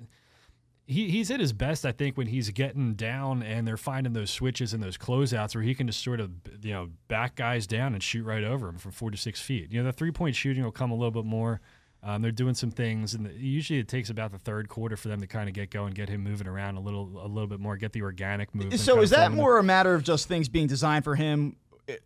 [0.92, 4.30] he, he's at his best, I think, when he's getting down and they're finding those
[4.30, 6.30] switches and those closeouts where he can just sort of,
[6.62, 9.72] you know, back guys down and shoot right over them from four to six feet.
[9.72, 11.60] You know, the three point shooting will come a little bit more.
[12.04, 15.06] Um, they're doing some things, and the, usually it takes about the third quarter for
[15.06, 17.60] them to kind of get going, get him moving around a little, a little bit
[17.60, 18.80] more, get the organic movement.
[18.80, 21.54] So is that more a matter of just things being designed for him?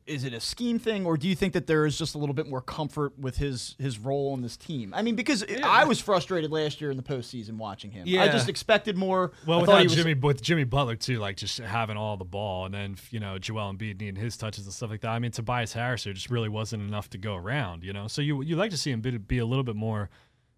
[0.06, 2.34] Is it a scheme thing, or do you think that there is just a little
[2.34, 4.94] bit more comfort with his his role in this team?
[4.94, 8.04] I mean, because I was frustrated last year in the postseason watching him.
[8.06, 8.22] Yeah.
[8.22, 9.32] I just expected more.
[9.46, 12.24] Well, I thought without was- Jimmy, with Jimmy Butler too, like just having all the
[12.24, 15.10] ball, and then you know Joel Embiid needing his touches and stuff like that.
[15.10, 18.08] I mean, Tobias Harris there just really wasn't enough to go around, you know.
[18.08, 20.08] So you you like to see him be, be a little bit more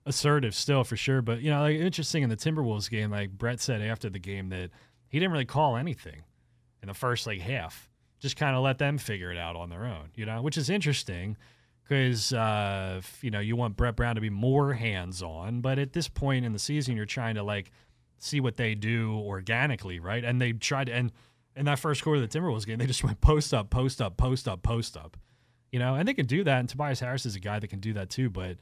[0.06, 1.22] assertive still for sure.
[1.22, 4.50] But you know, like interesting in the Timberwolves game, like Brett said after the game
[4.50, 4.70] that
[5.08, 6.22] he didn't really call anything
[6.82, 7.87] in the first like half.
[8.20, 10.68] Just kind of let them figure it out on their own, you know, which is
[10.68, 11.36] interesting
[11.88, 15.92] because uh, you know you want Brett Brown to be more hands on, but at
[15.92, 17.70] this point in the season, you're trying to like
[18.18, 20.24] see what they do organically, right?
[20.24, 21.12] And they tried to, and
[21.56, 24.16] in that first quarter of the Timberwolves game, they just went post up, post up,
[24.16, 25.16] post up, post up,
[25.72, 26.60] you know, and they can do that.
[26.60, 28.28] And Tobias Harris is a guy that can do that too.
[28.28, 28.58] But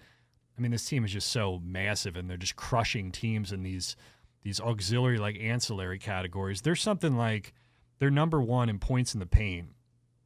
[0.56, 3.96] I mean, this team is just so massive, and they're just crushing teams in these
[4.42, 6.62] these auxiliary like ancillary categories.
[6.62, 7.52] There's something like
[7.98, 9.68] they're number one in points in the paint,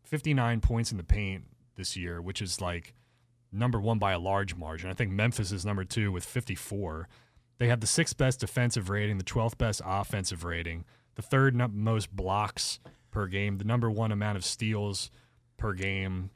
[0.05, 1.45] 59 points in the paint
[1.77, 2.95] this year, which is like
[3.53, 4.91] number one by a large margin.
[4.91, 7.09] I think Memphis is number two with 54.
[7.59, 12.15] They have the sixth best defensive rating, the 12th best offensive rating, the third most
[12.15, 15.11] blocks per game, the number one amount of steals
[15.57, 16.31] per game.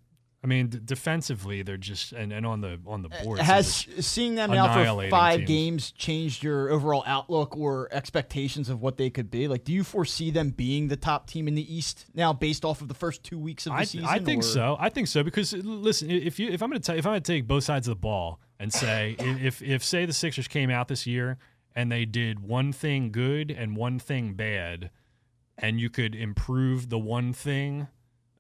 [0.44, 3.38] I mean, d- defensively, they're just and, and on the on the board.
[3.38, 5.48] Has seeing them now for five teams.
[5.48, 9.48] games changed your overall outlook or expectations of what they could be?
[9.48, 12.82] Like, do you foresee them being the top team in the East now, based off
[12.82, 14.06] of the first two weeks of the I, season?
[14.06, 14.76] I think or- so.
[14.78, 17.22] I think so because uh, listen, if you if I'm going to if I'm going
[17.22, 20.68] to take both sides of the ball and say if if say the Sixers came
[20.68, 21.38] out this year
[21.74, 24.90] and they did one thing good and one thing bad,
[25.56, 27.88] and you could improve the one thing,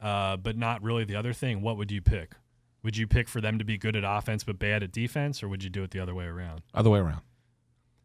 [0.04, 2.34] uh, but not really the other thing, what would you pick?
[2.84, 5.48] Would you pick for them to be good at offense but bad at defense, or
[5.48, 6.60] would you do it the other way around?
[6.74, 7.22] Other way around.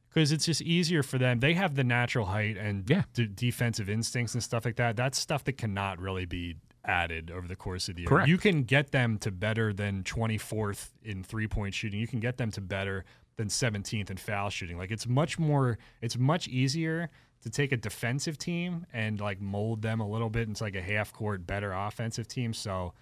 [0.10, 1.40] because it's just easier for them.
[1.40, 3.04] They have the natural height and Yeah.
[3.14, 4.96] d- defensive instincts and stuff like that.
[4.96, 8.08] That's stuff that cannot really be added over the course of the year.
[8.10, 8.28] Correct.
[8.28, 12.00] You can get them to better than 24th in three point shooting.
[12.00, 14.78] You can get them to better than 17th in foul shooting.
[14.80, 17.10] Like it's much more, it's much easier
[17.44, 20.82] to take a defensive team and like mold them a little bit into like a
[20.82, 22.54] half court better offensive team.
[22.54, 22.94] So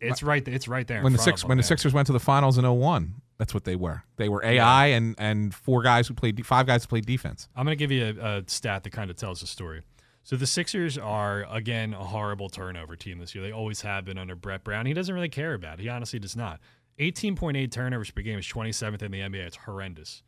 [0.00, 1.02] it's right, it's right there.
[1.02, 1.62] When the six when the.
[1.62, 4.02] Sixers went to the finals in 01, that's what they were.
[4.16, 7.48] They were AI and and four guys who played five guys who played defense.
[7.54, 9.82] I'm going to give you a, a stat that kind of tells the story.
[10.24, 13.44] So the Sixers are again a horrible turnover team this year.
[13.44, 14.86] They always have been under Brett Brown.
[14.86, 15.82] He doesn't really care about it.
[15.82, 16.60] He honestly does not.
[16.98, 19.46] 18.8 turnovers per game is 27th in the NBA.
[19.46, 20.22] It's horrendous.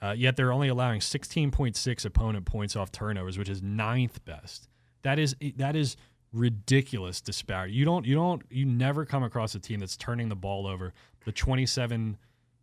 [0.00, 4.68] Uh, yet they're only allowing 16.6 opponent points off turnovers, which is ninth best.
[5.02, 5.96] That is that is
[6.32, 7.74] ridiculous disparity.
[7.74, 10.92] You don't you don't you never come across a team that's turning the ball over
[11.24, 12.16] the 27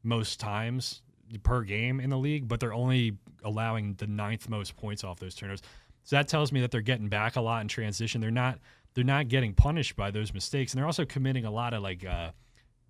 [0.03, 1.01] most times
[1.43, 5.35] per game in the league, but they're only allowing the ninth most points off those
[5.35, 5.61] turnovers.
[6.03, 8.21] So that tells me that they're getting back a lot in transition.
[8.21, 8.59] They're not
[8.93, 12.05] they're not getting punished by those mistakes, and they're also committing a lot of like
[12.05, 12.31] uh,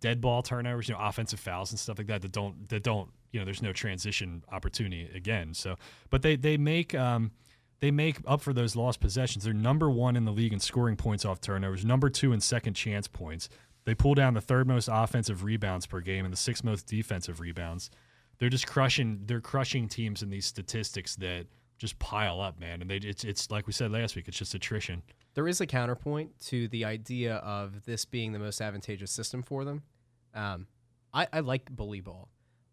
[0.01, 3.09] dead ball turnovers, you know, offensive fouls and stuff like that that don't that don't
[3.35, 5.53] you know there's no transition opportunity again.
[5.53, 5.75] So,
[6.09, 7.31] but they they make um,
[7.81, 9.43] they make up for those lost possessions.
[9.43, 12.75] They're number one in the league in scoring points off turnovers, number two in second
[12.75, 13.49] chance points.
[13.83, 17.41] They pull down the third most offensive rebounds per game and the sixth most defensive
[17.41, 17.91] rebounds.
[18.37, 19.23] They're just crushing.
[19.25, 22.79] They're crushing teams in these statistics that just pile up, man.
[22.81, 24.29] And they it's it's like we said last week.
[24.29, 25.03] It's just attrition.
[25.33, 29.65] There is a counterpoint to the idea of this being the most advantageous system for
[29.65, 29.83] them.
[30.33, 30.67] Um,
[31.13, 32.29] I, I like bully ball.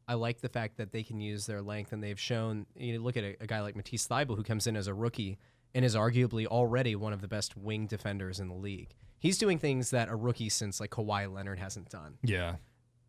[0.08, 2.66] I like the fact that they can use their length, and they've shown.
[2.76, 4.94] You know, look at a, a guy like Matisse Thybulle, who comes in as a
[4.94, 5.38] rookie
[5.74, 8.94] and is arguably already one of the best wing defenders in the league.
[9.18, 12.56] He's doing things that a rookie since like Kawhi Leonard hasn't done, Yeah,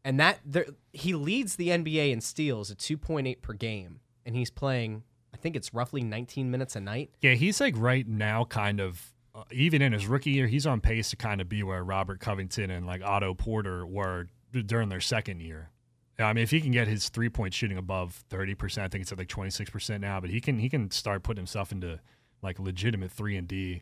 [0.05, 4.51] and that there, he leads the NBA in steals at 2.8 per game, and he's
[4.51, 5.03] playing.
[5.33, 7.09] I think it's roughly 19 minutes a night.
[7.21, 9.09] Yeah, he's like right now, kind of.
[9.35, 12.19] Uh, even in his rookie year, he's on pace to kind of be where Robert
[12.19, 15.71] Covington and like Otto Porter were d- during their second year.
[16.19, 19.01] I mean, if he can get his three point shooting above thirty percent, I think
[19.03, 20.19] it's at like twenty six percent now.
[20.19, 21.99] But he can he can start putting himself into
[22.41, 23.81] like legitimate three and D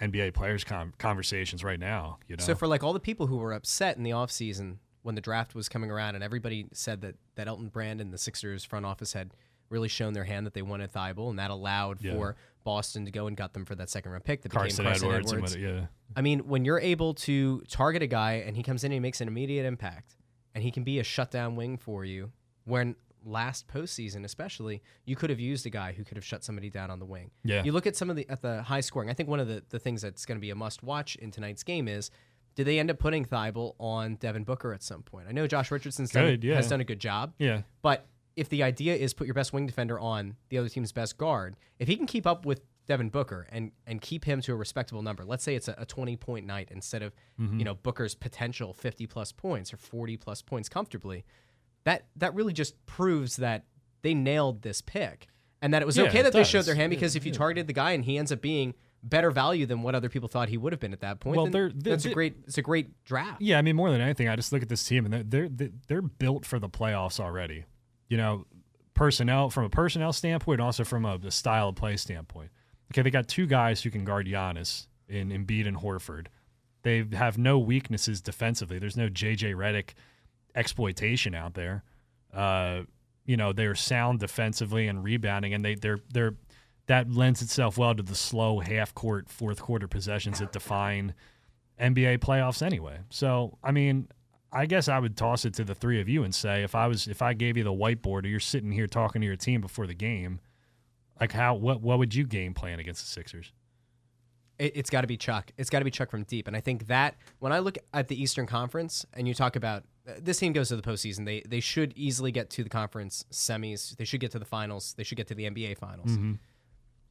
[0.00, 2.18] NBA players con conversations right now.
[2.28, 5.14] You know, So for like all the people who were upset in the offseason when
[5.14, 8.64] the draft was coming around and everybody said that that Elton Brand and the Sixers
[8.64, 9.32] front office had
[9.70, 12.12] really shown their hand that they wanted Thybulle and that allowed Yeah.
[12.14, 14.92] for Boston to go and got them for that second round pick that Carson, became
[15.00, 15.56] Carson Edwards, Edwards.
[15.56, 15.86] yeah.
[16.16, 19.00] I mean, when you're able to target a guy and he comes in and he
[19.00, 20.16] makes an immediate impact
[20.54, 22.32] and he can be a shutdown wing for you
[22.64, 26.70] when last postseason, especially, you could have used a guy who could have shut somebody
[26.70, 27.30] down on the wing.
[27.42, 27.62] Yeah.
[27.64, 29.10] You look at some of the at the high scoring.
[29.10, 31.30] I think one of the, the things that's going to be a must watch in
[31.30, 32.10] tonight's game is
[32.54, 35.26] did they end up putting Thybulle on Devin Booker at some point?
[35.28, 36.54] I know Josh Richardson yeah.
[36.54, 37.34] has done a good job.
[37.38, 37.62] Yeah.
[37.82, 41.18] But if the idea is put your best wing defender on the other team's best
[41.18, 44.56] guard, if he can keep up with Devin Booker and and keep him to a
[44.56, 47.58] respectable number, let's say it's a, a 20 point night instead of Mm-hmm.
[47.58, 51.24] you know Booker's potential 50 plus points or 40 plus points comfortably,
[51.84, 53.64] that that really just proves that
[54.02, 55.28] they nailed this pick
[55.62, 57.66] and that it was Yeah, okay that they showed their hand because if you targeted
[57.66, 60.56] the guy and he ends up being better value than what other people thought he
[60.56, 63.02] would have been at that point, Well, they're- they're- that's a great it's a great
[63.04, 63.40] draft.
[63.42, 65.48] Yeah, I mean, more than anything, I just look at this team and they're they're
[65.48, 67.64] they're- they're built for the playoffs already.
[68.08, 68.46] You know,
[68.94, 72.50] personnel from a personnel standpoint, also from a, the style of play standpoint.
[72.92, 76.26] Okay, they got two guys who can guard Giannis in Embiid and Horford.
[76.82, 78.78] They have no weaknesses defensively.
[78.78, 79.90] There's no JJ Redick
[80.54, 81.82] exploitation out there.
[82.32, 82.82] Uh,
[83.24, 86.34] you know, they're sound defensively and rebounding, and they they're they're
[86.86, 91.14] that lends itself well to the slow half court, fourth quarter possessions that define
[91.80, 92.98] NBA playoffs anyway.
[93.08, 94.08] So, I mean,
[94.52, 96.86] I guess I would toss it to the three of you and say if I
[96.86, 99.60] was if I gave you the whiteboard or you're sitting here talking to your team
[99.60, 100.40] before the game,
[101.20, 103.52] like how what what would you game plan against the Sixers?
[104.58, 105.50] it, it's got to be Chuck.
[105.56, 106.46] It's got to be Chuck from deep.
[106.46, 109.84] And I think that when I look at the Eastern Conference and you talk about
[110.08, 113.24] uh, this team goes to the postseason, they they should easily get to the conference
[113.30, 113.96] semis.
[113.96, 114.94] They should get to the finals.
[114.96, 116.16] They should get to the NBA finals.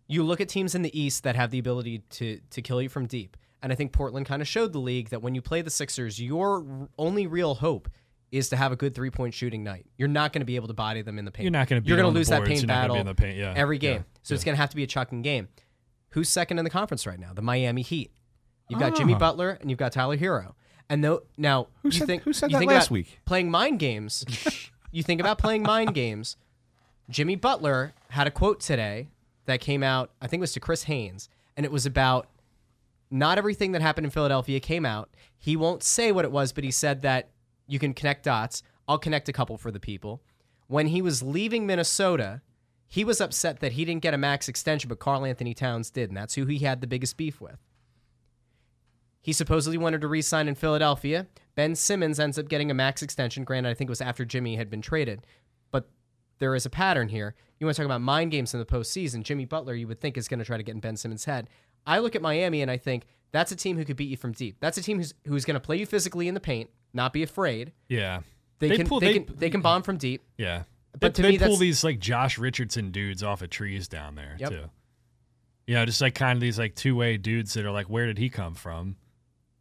[0.08, 2.90] You look at teams in the East that have the ability to to kill you
[2.90, 3.38] from deep.
[3.62, 6.22] And I think Portland kind of showed the league that when you play the Sixers,
[6.22, 7.88] your only real hope
[8.34, 9.86] is to have a good three point shooting night.
[9.98, 11.44] You're not going to be able to body them in the paint.
[11.44, 12.96] You're not gonna beat You're them gonna on the lose that paint You're gonna battle
[12.96, 13.38] be in the paint.
[13.38, 13.54] Yeah.
[13.56, 13.98] every game.
[13.98, 14.20] Yeah.
[14.24, 15.50] So it's going to have to be a chucking game.
[16.10, 17.34] Who's second in the conference right now?
[17.34, 18.12] The Miami Heat.
[18.70, 19.20] You've got Jimmy Ah.
[19.20, 20.54] Butler and you've got Tyler Herro.
[20.90, 23.20] And no, now Who you said- think who said you that think last week?
[23.26, 24.26] Playing mind games.
[24.92, 26.36] you think about playing mind games.
[27.10, 29.10] Jimmy Butler had a quote today
[29.46, 30.12] that came out.
[30.22, 32.28] I think it was to Chris Haynes, and it was about
[33.12, 35.10] not everything that happened in Philadelphia came out.
[35.38, 37.30] He won't say what it was, but he said that
[37.74, 38.62] you can connect dots.
[38.88, 40.22] I'll connect a couple for the people.
[40.68, 42.42] When he was leaving Minnesota,
[42.88, 46.18] he was upset that he didn't get a max extension, but Karl-Anthony Towns did, and
[46.18, 47.58] that's who he had the biggest beef with.
[49.24, 51.26] He supposedly wanted to re sign in Philadelphia.
[51.56, 53.44] Ben Simmons ends up getting a max extension.
[53.44, 55.26] Granted, I think it was after Jimmy had been traded.
[55.72, 55.90] But
[56.38, 57.34] there is a pattern here.
[57.60, 59.24] You want to talk about mind games in the postseason.
[59.24, 61.50] Jimmy Butler, you would think, is going to try to get in Ben Simmons' head.
[61.86, 64.32] I look at Miami and I think that's a team who could beat you from
[64.32, 64.58] deep.
[64.60, 67.24] That's a team who's who's going to play you physically in the paint, not be
[67.24, 67.72] afraid.
[67.90, 68.22] Yeah.
[68.60, 70.22] They, They can pull- they, they- can they can bomb from deep.
[70.38, 70.64] Yeah.
[71.00, 73.88] But they, to they me, pull that's- these like Josh Richardson dudes off of trees
[73.88, 74.50] down there Yep.
[74.50, 74.64] too.
[75.66, 78.06] You know, just like kind of these like two way dudes that are like, where
[78.06, 78.98] did he come from?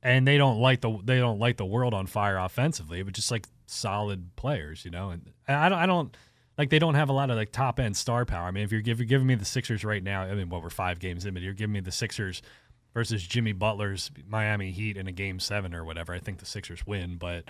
[0.03, 3.31] And they don't light the they don't light the world on fire offensively, but just
[3.31, 5.11] like solid players, you know.
[5.11, 6.17] And I don't I don't
[6.59, 8.47] like they don't have a lot of like top end star power.
[8.47, 10.71] I mean, if you're, you're giving me the Sixers right now, I mean, what we're
[10.71, 12.43] five games in, but you're giving me the Sixers
[12.95, 16.13] versus Jimmy Butler's Miami Heat in a game seven or whatever.
[16.13, 17.45] I think the Sixers win, but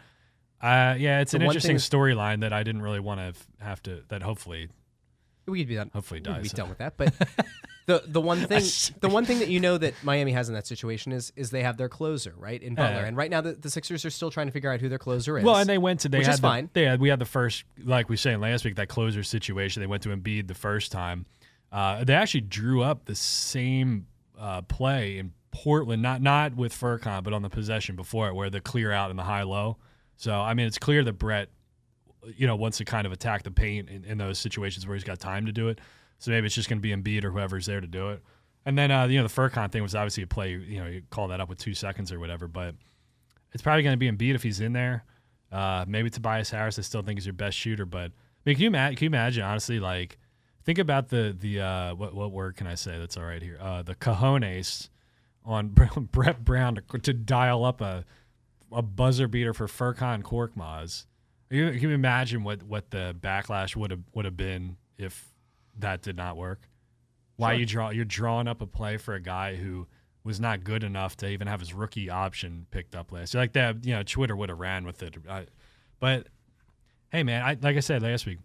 [0.61, 4.03] uh, yeah, it's The an interesting storyline that I didn't really want to have to.
[4.09, 4.68] That hopefully
[5.47, 5.90] We could be done.
[5.93, 6.97] Hopefully we could be done with that.
[6.97, 7.14] But
[7.86, 8.62] the the one thing
[9.01, 11.62] the one thing that you know that Miami has in that situation is is they
[11.62, 13.07] have their closer right in Butler, Yeah.
[13.07, 15.38] and right now the, the Sixers are still trying to figure out who their closer
[15.38, 15.45] is.
[15.45, 16.70] Well, and they went to they which had is the, fine.
[16.72, 19.80] They had we had the first like we saying last week that closer situation.
[19.80, 21.26] They went to Embiid the first time.
[21.72, 24.07] Uh, they actually drew up the same
[24.38, 28.49] uh, play in Portland, not not with Furkan, but on the possession before it, where
[28.51, 29.76] the clear out and the high low.
[30.16, 31.49] So I mean, it's clear that Brett,
[32.36, 35.04] you know, wants to kind of attack the paint in, in those situations where he's
[35.04, 35.80] got time to do it.
[36.18, 38.22] So maybe it's just going to be Embiid or whoever's there to do it.
[38.64, 40.52] And then uh, you know the Furkan thing was obviously a play.
[40.52, 42.76] You know, you call that up with two seconds or whatever, but
[43.52, 45.04] it's probably going to be Embiid if he's in there.
[45.50, 47.84] Uh, maybe Tobias Harris, I still think is your best shooter.
[47.84, 48.12] But I
[48.46, 50.18] mean, can you, can you imagine, honestly, like,
[50.64, 53.58] think about the, the uh, what, what word can I say that's all right here?
[53.60, 54.88] Uh, the cojones
[55.44, 55.68] on
[56.12, 58.04] Brett Brown to, to dial up a,
[58.70, 61.06] a buzzer beater for Furkan Korkmaz.
[61.53, 65.28] You, can you imagine what, what the backlash would have would have been if
[65.78, 66.68] that did not work?
[67.36, 69.86] Why you draw you're drawing up a play for a guy who
[70.24, 73.42] was not good enough to even have his rookie option picked up last year.
[73.42, 75.16] Like that, you know, Twitter would have ran with it.
[75.28, 75.46] I,
[75.98, 76.28] but
[77.11, 78.38] hey, man, I, like I said last week,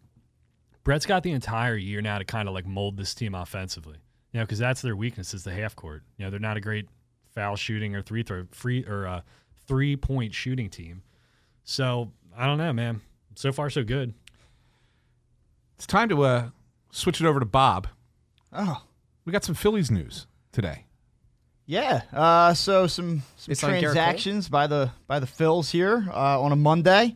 [0.83, 3.97] Brett's got the entire year now to kind of like mold this team offensively.
[4.33, 6.03] You know, because that's their weakness is the half court.
[6.17, 6.87] You know, they're not a great
[7.33, 9.21] foul shooting or three throw free or uh,
[9.67, 11.03] three point shooting team.
[11.63, 13.01] So I don't know, man.
[13.35, 14.13] So far, so good.
[15.75, 16.49] It's time to uh,
[16.91, 17.87] switch it over to Bob.
[18.53, 18.81] Oh,
[19.25, 20.85] We got some Phillies news today.
[21.65, 22.01] yeah.
[22.13, 23.81] Uh, so some some It's on Gerrit Cole?
[23.93, 27.15] transactions by the by the Phils here uh, on a Monday.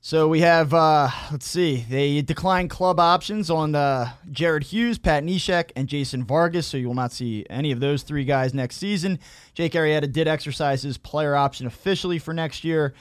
[0.00, 5.24] So we have, uh, let's see, they declined club options on uh, Jared Hughes, Pat
[5.24, 6.68] Neshek, and Jason Vargas.
[6.68, 9.18] So you will not see any of those three guys next season.
[9.54, 12.94] Jake Arrieta did exercise his player option officially for next year.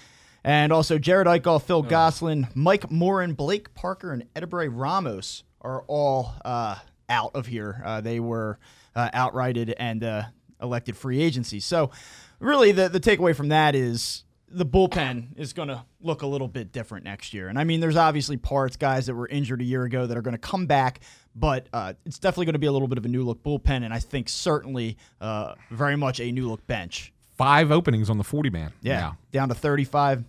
[0.47, 6.35] And also Jared Eickhoff, Phil Gosselin, Mike Morin, Blake Parker, and Edubray Ramos are all
[6.45, 6.77] uh,
[7.09, 7.81] out of here.
[7.83, 8.57] Uh, they were
[8.95, 10.23] uh, outrighted and uh,
[10.61, 11.59] elected free agency.
[11.59, 11.91] So
[12.39, 16.47] really the, the takeaway from that is the bullpen is going to look a little
[16.47, 17.49] bit different next year.
[17.49, 20.21] And I mean, there's obviously parts, guys that were injured a year ago that are
[20.21, 21.01] going to come back,
[21.35, 23.83] but uh, it's definitely going to be a little bit of a new look bullpen,
[23.83, 27.11] and I think certainly uh, very much a new look bench.
[27.35, 28.71] Five openings on the 40 man.
[28.81, 30.23] Yeah, down to 35.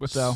[0.00, 0.34] What's- So,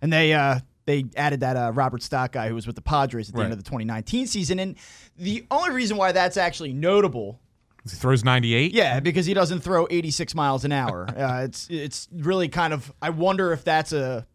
[0.00, 3.28] and they uh, they added that uh, Robert Stock guy who was with the Padres
[3.28, 4.76] at the end of the 2019 season, and
[5.16, 7.38] the only reason why that's actually notable
[7.84, 8.72] He throws 98.
[8.72, 11.06] yeah, because he doesn't throw 86 miles an hour.
[11.16, 12.92] Uh, it's it's really kind of.
[13.02, 14.26] I wonder if that's a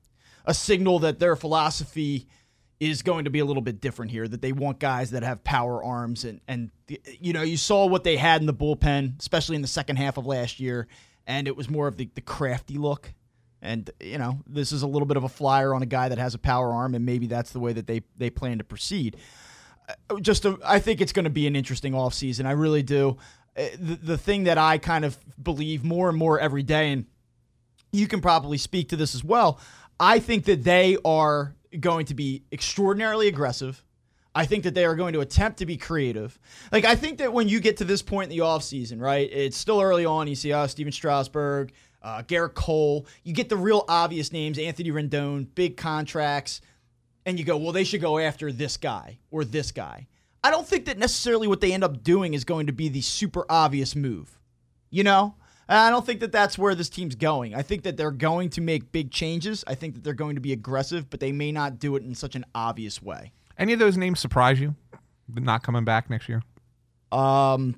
[0.45, 2.27] a signal that their philosophy
[2.79, 4.27] is going to be a little bit different here.
[4.27, 6.69] That they want guys that have power arms and and
[7.19, 10.15] you know you saw what they had in the bullpen, especially in the second half
[10.17, 10.87] of last year,
[11.25, 13.11] and it was more of the the crafty look.
[13.67, 16.17] And you know this is a little bit of a flyer on a guy that
[16.17, 19.17] has a power arm, and maybe that's the way that they they plan to proceed
[20.21, 22.45] just a, I think it's going to be an interesting offseason.
[22.45, 23.17] I really do.
[23.55, 27.05] Uh, The, the thing that I kind of believe more and more every day, and
[27.91, 29.59] you can probably speak to this as well,
[29.99, 33.83] I think that they are going to be extraordinarily aggressive.
[34.35, 36.37] I think that they are going to attempt to be creative.
[36.71, 39.57] Like, I think that when you get to this point in the offseason, right, it's
[39.57, 40.27] still early on.
[40.27, 41.71] You see, uh, Stephen Strasburg,
[42.07, 46.61] uh, Gerrit Cole, you get the real obvious names, Anthony Rendon, big contracts
[47.27, 50.07] and you go, well, they should go after this guy or this guy.
[50.45, 53.01] I don't think that necessarily what they end up doing is going to be the
[53.01, 54.39] super obvious move.
[54.89, 55.35] You know?
[55.67, 57.53] I don't think that that's where this team's going.
[57.53, 59.65] I think that they're going to make big changes.
[59.67, 62.15] I think that they're going to be aggressive, but they may not do it in
[62.15, 63.33] such an obvious way.
[63.57, 64.75] Any of those names surprise you?
[65.27, 66.41] Not coming back next year?
[67.11, 67.75] Um,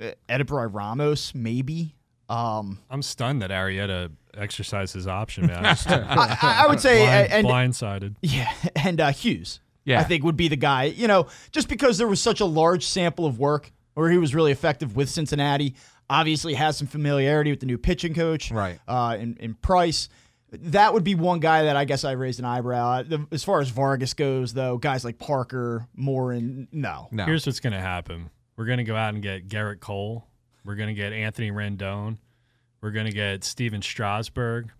[0.00, 1.94] Edubray Ramos, maybe.
[2.34, 5.58] Um, I'm stunned that Arrieta exercised his option, man.
[5.58, 8.16] I'm just I, I would say, blind, and blindsided.
[8.22, 9.60] Yeah, and uh, Hughes.
[9.84, 10.00] Yeah.
[10.00, 10.84] I think would be the guy.
[10.84, 14.34] You know, just because there was such a large sample of work where he was
[14.34, 15.74] really effective with Cincinnati.
[16.10, 18.78] Obviously, has some familiarity with the new pitching coach, Right.
[18.86, 20.08] Uh, in, in Price.
[20.50, 23.00] That would be one guy that I guess I raised an eyebrow.
[23.00, 23.06] at.
[23.32, 27.08] As far as Vargas goes, though, guys like Parker, Morin, no.
[27.10, 27.24] No.
[27.24, 28.30] Here's what's going to happen.
[28.56, 30.26] We're going to go out and get Gerrit Cole.
[30.64, 32.16] We're going to get Anthony Rendon.
[32.80, 34.70] We're going to get Stephen Strasburg.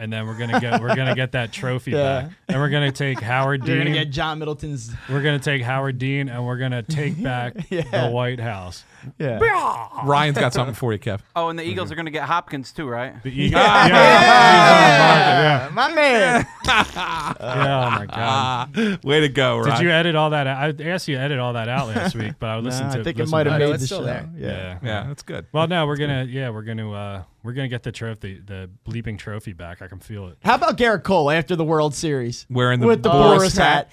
[0.00, 2.20] And then we're gonna get we're gonna get that trophy Yeah.
[2.22, 3.70] back, and we're gonna take Howard Dean.
[3.78, 4.92] We're gonna get John Middleton's.
[5.10, 8.84] we're gonna take Howard Dean, and we're gonna take back the White House.
[9.18, 9.40] Yeah.
[10.04, 11.18] Ryan's got something for you, Kev.
[11.34, 13.20] Oh, and the Eagles are going to get Hopkins too, right?
[13.24, 16.46] The Eagles, yeah, Uh, my man.
[16.68, 17.86] Yeah, yeah.
[17.86, 19.04] Oh my god!
[19.04, 19.76] Way to go, Ryan.
[19.76, 20.46] Did you edit all that?
[20.46, 20.80] out?
[20.80, 23.00] I asked you to edit all that out last week, but I listened Nah, to.
[23.00, 23.60] I think it listen might have back.
[23.60, 24.04] made it's the still show.
[24.04, 24.28] there.
[24.36, 24.48] Yeah.
[24.48, 24.78] Yeah.
[24.82, 25.46] Yeah, that's good.
[25.52, 29.18] Well, now we're gonna yeah, we're gonna uh we're gonna get the trophy, the bleeping
[29.18, 29.80] trophy back.
[29.82, 30.38] I can feel it.
[30.44, 32.46] How about Gerrit Cole after the World Series?
[32.50, 33.92] Wearing the with the Boras Boras hat.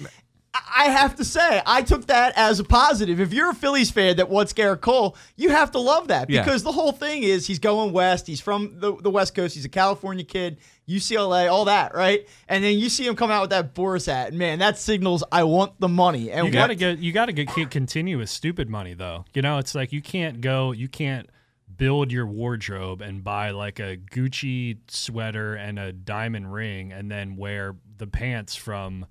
[0.65, 0.73] Hat.
[0.75, 3.19] I I have to say, I took that as a positive.
[3.19, 6.43] If you're a Phillies fan that wants Gerrit Cole, you have to love that Yeah.
[6.43, 8.27] because the whole thing is he's going west.
[8.27, 9.55] He's from the, the West Coast.
[9.55, 10.57] He's a California kid,
[10.87, 12.27] UCLA, all that, right?
[12.47, 14.33] And then you see him come out with that Boras hat.
[14.33, 16.31] Man, that signals I want the money.
[16.31, 19.25] And You gotta get you gotta get keep- continue with stupid money though.
[19.33, 21.29] You know, it's like you can't go you can't
[21.77, 27.35] build your wardrobe and buy like a Gucci sweater and a diamond ring and then
[27.35, 29.05] wear the pants from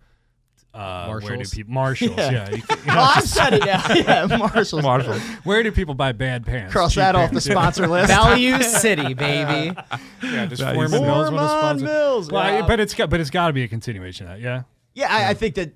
[0.75, 1.55] uh, where do Marshalls?
[1.55, 2.16] people Marshalls?
[2.18, 2.31] Yeah.
[2.33, 3.95] Yeah, you, you know, I've said it now.
[3.95, 4.83] Yeah, Marshall.
[4.83, 5.18] Marshall.
[5.45, 6.72] where do people buy bad pants?
[6.72, 7.53] Cross Cheap that off the pants, yeah.
[7.53, 8.09] sponsor list.
[8.09, 9.77] Value City, baby.
[10.22, 11.85] Yeah, just Value Forman Mills want to Forman sponsor.
[11.87, 14.41] Mills, Well, I- but it's got but it's got to be a continuation of that.
[14.41, 14.62] Yeah.
[14.95, 15.72] Yeah, I, I think that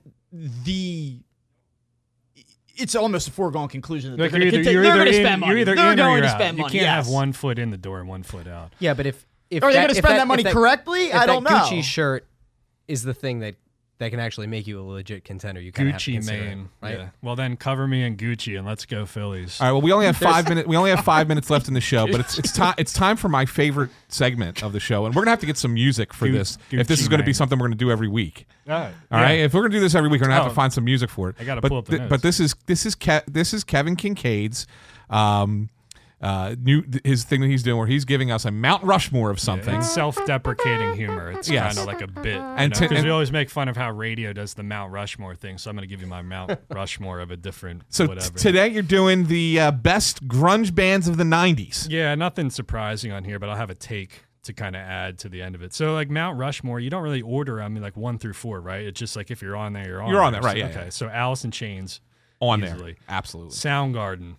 [0.65, 1.19] the
[2.77, 5.41] it's almost a foregone conclusion that Like they're going either, to they're going to spend
[5.41, 5.51] money.
[5.51, 6.39] you're either they're in or going you're to out.
[6.41, 8.73] spend You can't have one foot in the door and one foot out.
[8.79, 11.07] Yeah, but if if Are they going to if spend that, money if that, correctly?
[11.07, 11.59] If I don't that know.
[11.77, 12.27] Gucci shirt
[12.87, 13.57] is the thing that
[13.99, 15.61] that can actually make you a legit contender.
[15.61, 16.69] You kind of have to Gucci consider it, Mane.
[16.81, 16.99] right?
[16.99, 17.09] Yeah.
[17.21, 19.61] Well, then cover me in Gucci and let's go Phillies.
[19.61, 19.73] All right.
[19.73, 20.69] Well, we only have five minutes.
[20.69, 22.75] We only have five minutes left in the show, but it's it's time.
[22.79, 25.57] It's time for my favorite segment of the show, and we're gonna have to get
[25.57, 26.59] some music for Gu- this.
[26.71, 28.47] if this is going to be something we're going to do every week.
[28.69, 28.93] All right.
[29.11, 29.41] All right.
[29.41, 30.51] If we're gonna do this every week, we're gonna have Oh.
[30.51, 31.37] to find some music for it.
[31.41, 32.11] I gotta but pull up the thi- notes.
[32.11, 34.67] But this is this is Ke- this is Kevin Kincaid's
[35.11, 35.71] um,
[36.21, 39.39] uh, new his thing that he's doing where he's giving us a Mount Rushmore of
[39.39, 39.77] something.
[39.77, 41.31] It's self-deprecating humor.
[41.31, 41.77] It's Yes.
[41.77, 42.37] kind of like a bit.
[42.41, 45.35] And Because to- and- we always make fun of how radio does the Mount Rushmore
[45.37, 45.59] thing.
[45.59, 48.69] So I'm going to give you my Mount Rushmore of a different so t- today
[48.69, 51.87] you're doing the uh, best grunge bands of the '90s.
[51.89, 55.29] Yeah, nothing surprising on here, but I'll have a take to kind of add to
[55.29, 55.73] the end of it.
[55.75, 57.61] So like Mount Rushmore, you don't really order.
[57.63, 58.85] I mean, like one through four, right?
[58.85, 60.11] It's just like if you're on there, you're on.
[60.11, 60.83] You're on there, So- right, yeah, okay.
[60.85, 60.89] yeah.
[60.91, 62.01] So Alice in Chains,
[62.41, 62.93] on Easily.
[62.95, 62.97] there.
[63.09, 63.55] Absolutely.
[63.55, 64.37] Soundgarden.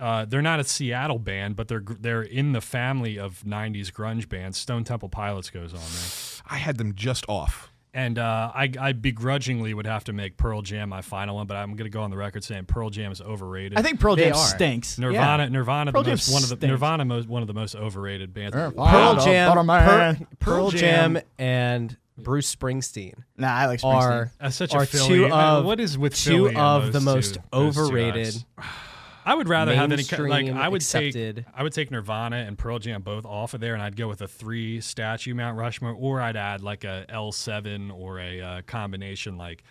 [0.00, 0.08] Yep.
[0.08, 4.28] Uh, they're not a Seattle band, but they're they're in the family of '90s grunge
[4.28, 4.58] bands.
[4.58, 7.72] Stone Temple Pilots goes on there, I had them just off.
[7.92, 11.56] and uh, I, I begrudgingly would have to make Pearl Jam my final one, but
[11.56, 13.76] I'm gonna go on the record saying Pearl Jam is overrated.
[13.78, 14.46] I think Pearl They Jam are.
[14.46, 14.96] stinks.
[14.98, 16.70] Nirvana, Nirvana, Pearl the Jam most, one of the stinks.
[16.70, 18.54] Nirvana, most, one of the most overrated bands.
[18.54, 19.18] Pearl Wow.
[19.24, 20.16] Jam, Butter man.
[20.16, 23.94] Pearl, Pearl Jam, and Bruce Springsteen Nah, I like Springsteen.
[23.94, 26.92] are That's such a are Philly- two of what is with two Philly of those
[26.92, 28.44] the two- most those two overrated.
[29.24, 29.32] Guys?
[29.32, 31.36] I would rather have any ki- like I would accepted.
[31.36, 34.08] take I would take Nirvana and Pearl Jam both off of there, and I'd go
[34.08, 38.40] with a three statue Mount Rushmore, or I'd add like a L seven or a
[38.40, 39.62] uh, combination like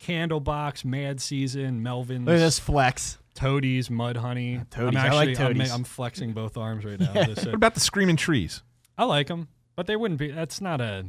[0.00, 3.18] Candlebox, Mad Season, Melvins, Look at this flex.
[3.34, 4.68] Toadies, Mudhoney.
[4.70, 5.70] Toadies, I I'm actually I'm, Toadies.
[5.72, 7.12] I'm flexing both arms right now.
[7.24, 8.62] Just so- What about the Screaming Trees?
[8.96, 10.30] I like them, but they wouldn't be.
[10.30, 11.06] That's not a.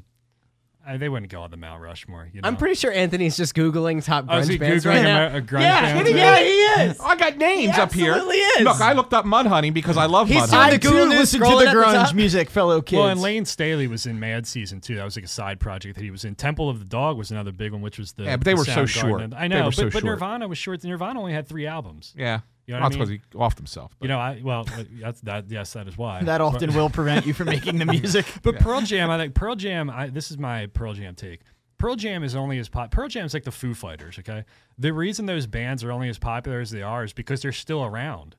[0.87, 2.29] I, they wouldn't go on the Mount Rushmore.
[2.31, 2.47] You know?
[2.47, 5.03] I'm pretty sure Anthony's just googling top Oh, is he grunge bands Googling right a
[5.03, 5.29] now.
[5.29, 6.07] Mer- a grunge yeah, band?
[6.09, 6.51] yeah, he
[6.91, 6.99] is.
[6.99, 8.11] I got names He up here.
[8.11, 8.61] absolutely is.
[8.63, 10.49] Look, I looked up Mudhoney because I love He's Mudhoney.
[10.51, 12.99] doing I the Google News listen to the at the grunge music, fellow kids.
[12.99, 14.95] Well, and Layne Staley was in Mad Season too.
[14.95, 16.35] That was like a side project that he was in.
[16.35, 18.57] Temple of the Dog was another big one, which was the Yeah, but they the
[18.57, 18.87] were so Soundgarden.
[18.89, 19.21] short.
[19.21, 20.03] And- I They know, were but, so but short.
[20.05, 20.83] Nirvana was short.
[20.83, 22.13] Nirvana only had three albums.
[22.17, 22.41] yeah.
[22.67, 23.19] You know Well, what I mean?
[23.19, 23.95] because he offed himself.
[23.99, 25.45] but- You know, I well, uh, that's that.
[25.49, 26.23] Yes, that is why.
[26.23, 28.25] that often will prevent you from making the music.
[28.41, 29.89] But Pearl Jam, I think Pearl Jam.
[29.89, 31.41] I, this is my Pearl Jam take.
[31.77, 32.89] Pearl Jam is only as pop.
[32.89, 34.17] Pearl Jam's like the Foo Fighters.
[34.19, 34.45] Okay,
[34.79, 37.83] the reason those bands are only as popular as they are is because they're still
[37.83, 38.35] around.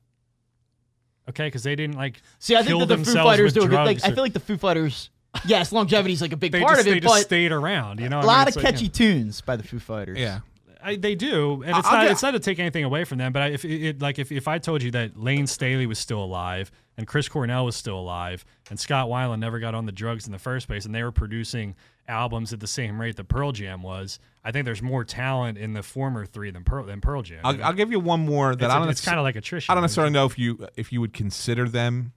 [1.29, 3.75] Okay, because they didn't like See, I think that the Foo Fighters do a good.
[3.75, 5.09] Like, drugs I feel like the Foo Fighters.
[5.45, 6.89] Yes, longevity is like a big part just, of it.
[6.91, 7.99] they it, just but stayed around.
[7.99, 10.17] You know, A mean, lot it's of like, catchy tunes by the Foo Fighters.
[10.17, 10.39] yeah.
[10.81, 12.01] I, they do, and it's I'll not.
[12.03, 14.31] get- it's not to take anything away from them, but I, if it, like if,
[14.31, 17.99] if I told you that Layne Staley was still alive and Chris Cornell was still
[17.99, 21.03] alive and Scott Weiland never got on the drugs in the first place, and they
[21.03, 21.75] were producing
[22.07, 25.73] albums at the same rate that Pearl Jam was, I think there's more talent in
[25.73, 27.41] the former three than Pearl than Pearl Jam.
[27.43, 28.89] I'll, I'll give you one more that it's, I don't.
[28.89, 29.71] it's kind of like attrition.
[29.71, 32.13] I don't necessarily know if you if you would consider them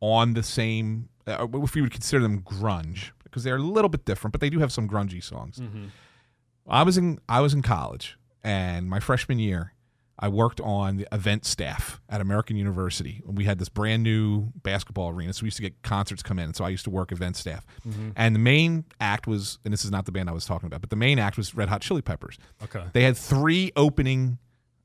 [0.00, 1.08] on the same.
[1.26, 4.50] Uh, if you would consider them grunge because they're a little bit different, but they
[4.50, 5.58] do have some grungy songs.
[5.58, 5.84] Mm-hmm.
[6.68, 9.74] I was in I was in college, and my freshman year,
[10.18, 13.22] I worked on the event staff at American University.
[13.26, 16.38] And we had this brand new basketball arena, so we used to get concerts come
[16.38, 16.44] in.
[16.46, 18.10] And so I used to work event staff, mm-hmm.
[18.16, 20.80] and the main act was, and this is not the band I was talking about,
[20.80, 22.38] but the main act was Red Hot Chili Peppers.
[22.62, 22.84] Okay.
[22.92, 24.38] They had three opening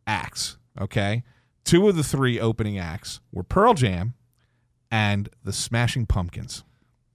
[0.07, 0.57] acts.
[0.79, 1.23] Okay,
[1.63, 4.13] two of the three opening acts were Pearl Jam
[4.91, 6.63] and the Smashing Pumpkins.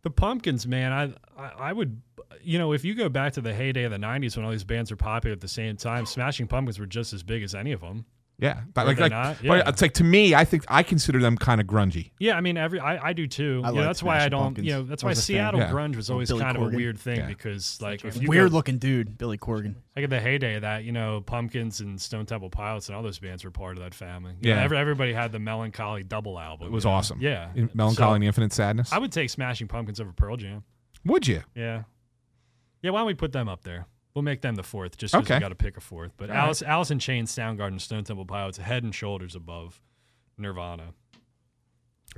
[0.03, 2.01] The Pumpkins, man, I, I I would,
[2.42, 4.64] you know, if you go back to the heyday of the '90s when all these
[4.64, 7.72] bands were popular at the same time, Smashing Pumpkins were just as big as any
[7.72, 8.07] of them.
[8.41, 9.36] Yeah, but like, like not?
[9.47, 12.11] but it's like to me, I think I consider them kind of grungy.
[12.18, 13.61] Yeah, I mean, every I, I do too.
[13.64, 14.41] I you know, like that's why I don't.
[14.43, 14.66] Pumpkins.
[14.66, 15.26] You know, that's why was a fan.
[15.26, 15.70] Seattle Yeah.
[15.70, 17.26] grunge was always Billy kind of a weird thing Yeah.
[17.26, 19.74] because, like, if you Weird go, looking dude, Billy Corgan.
[19.95, 23.03] like at the heyday of that, you know, Pumpkins and Stone Temple Pilots and all
[23.03, 24.32] those bands were part of that family.
[24.41, 24.64] You know, Yeah.
[24.64, 26.68] every, everybody had the Melancholy double album.
[26.68, 26.97] It was you know?
[26.97, 27.18] awesome.
[27.20, 28.93] Yeah, In Melancholy So, and Infinite Sadness.
[28.93, 30.62] I would take Smashing Pumpkins over Pearl Jam.
[31.05, 31.43] would you?
[31.55, 31.82] Yeah,
[32.82, 32.91] yeah.
[32.91, 33.86] Why don't we put them up there?
[34.14, 35.36] We'll make them the fourth, just because Okay.
[35.36, 36.12] we got to pick a fourth.
[36.16, 36.44] But All right.
[36.44, 39.80] Alice, Alice in Chains, Soundgarden, Stone Temple Pilots, head and shoulders above
[40.36, 40.94] Nirvana.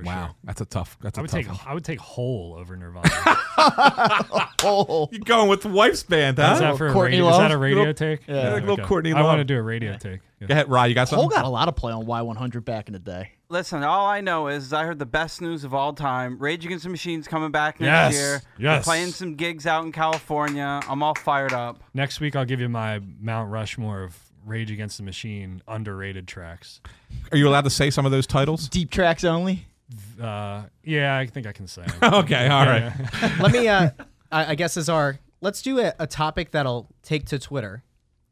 [0.03, 0.35] Wow, sure.
[0.45, 0.97] that's a tough.
[1.03, 1.59] That's a I would tough take one.
[1.67, 3.11] I would take Hole over Nirvana.
[4.65, 7.51] Oh, You're going with the wife's band, Is that for a Courtney radio, is that
[7.51, 8.21] a radio Little- take?
[8.29, 10.21] Yeah, like little Courtney I want to do a radio take.
[10.41, 10.47] Yeah.
[10.47, 10.87] Go ahead, Rye.
[10.87, 11.37] You got Cole something?
[11.37, 13.33] got a lot of play on Y100 back in the day.
[13.53, 16.39] Listen, all I know is I heard the best news of all time.
[16.39, 18.43] Rage Against the Machine's coming back next Yes, year.
[18.57, 18.85] They're yes.
[18.87, 20.81] playing some gigs out in California.
[20.89, 21.85] I'm all fired up.
[21.93, 26.81] Next week I'll give you my Mount Rushmore of Rage Against the Machine underrated tracks.
[27.31, 28.71] Are you allowed to say some of those titles?
[28.71, 29.67] Deep tracks only.
[30.19, 31.85] Uh, yeah, I think I can say.
[32.03, 32.91] okay, all right.
[33.21, 33.37] Yeah.
[33.43, 33.91] Let me, uh,
[34.33, 37.83] I, I guess, as our let's do a, a topic that'll take to Twitter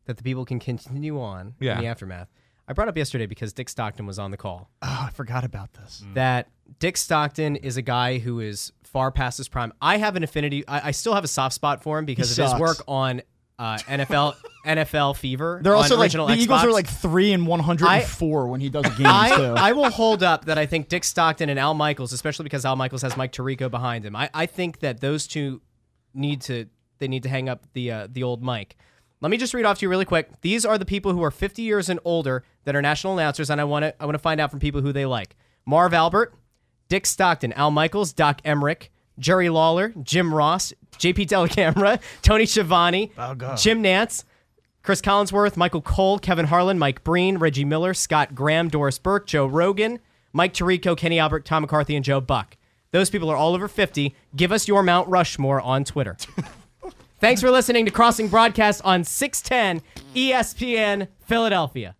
[0.06, 1.74] that the people can continue on Yeah.
[1.76, 2.28] in the aftermath.
[2.70, 4.70] I brought up yesterday because Dick Stockton was on the call.
[4.80, 6.04] Oh, I forgot about this.
[6.14, 6.48] That
[6.78, 9.72] Dick Stockton is a guy who is far past his prime.
[9.82, 10.66] I have an affinity.
[10.68, 13.22] I, I still have a soft spot for him because He of his work on
[13.58, 15.60] uh, NFL NFL Fever.
[15.64, 18.46] They're also on like original the Eagles are like three and one hundred and four
[18.46, 19.54] when he does games I, too.
[19.56, 22.76] I will hold up that I think Dick Stockton and Al Michaels, especially because Al
[22.76, 24.14] Michaels has Mike Tirico behind him.
[24.14, 25.60] I, I think that those two
[26.14, 26.66] need to
[27.00, 28.76] they need to hang up the uh, the old mic.
[29.20, 30.40] Let me just read off to you really quick.
[30.40, 33.60] These are the people who are 50 years and older that are national announcers, and
[33.60, 35.36] I want to I want to find out from people who they like.
[35.66, 36.34] Marv Albert,
[36.88, 43.34] Dick Stockton, Al Michaels, Doc Emrick, Jerry Lawler, Jim Ross, JP Dellacamera, Tony Schiavone, oh,
[43.56, 44.24] Jim Nantz,
[44.82, 49.46] Cris Collinsworth, Michael Cole, Kevin Harlan, Mike Breen, Reggie Miller, Scott Graham, Doris Burke, Joe
[49.46, 49.98] Rogan,
[50.32, 52.56] Mike Tirico, Kenny Albert, Tom McCarthy, and Joe Buck.
[52.90, 54.14] Those people are all over 50.
[54.34, 56.16] Give us your Mount Rushmore on Twitter.
[57.20, 59.82] Thanks for listening to Crossing Broadcast on 610
[60.14, 61.94] ESPN Philadelphia.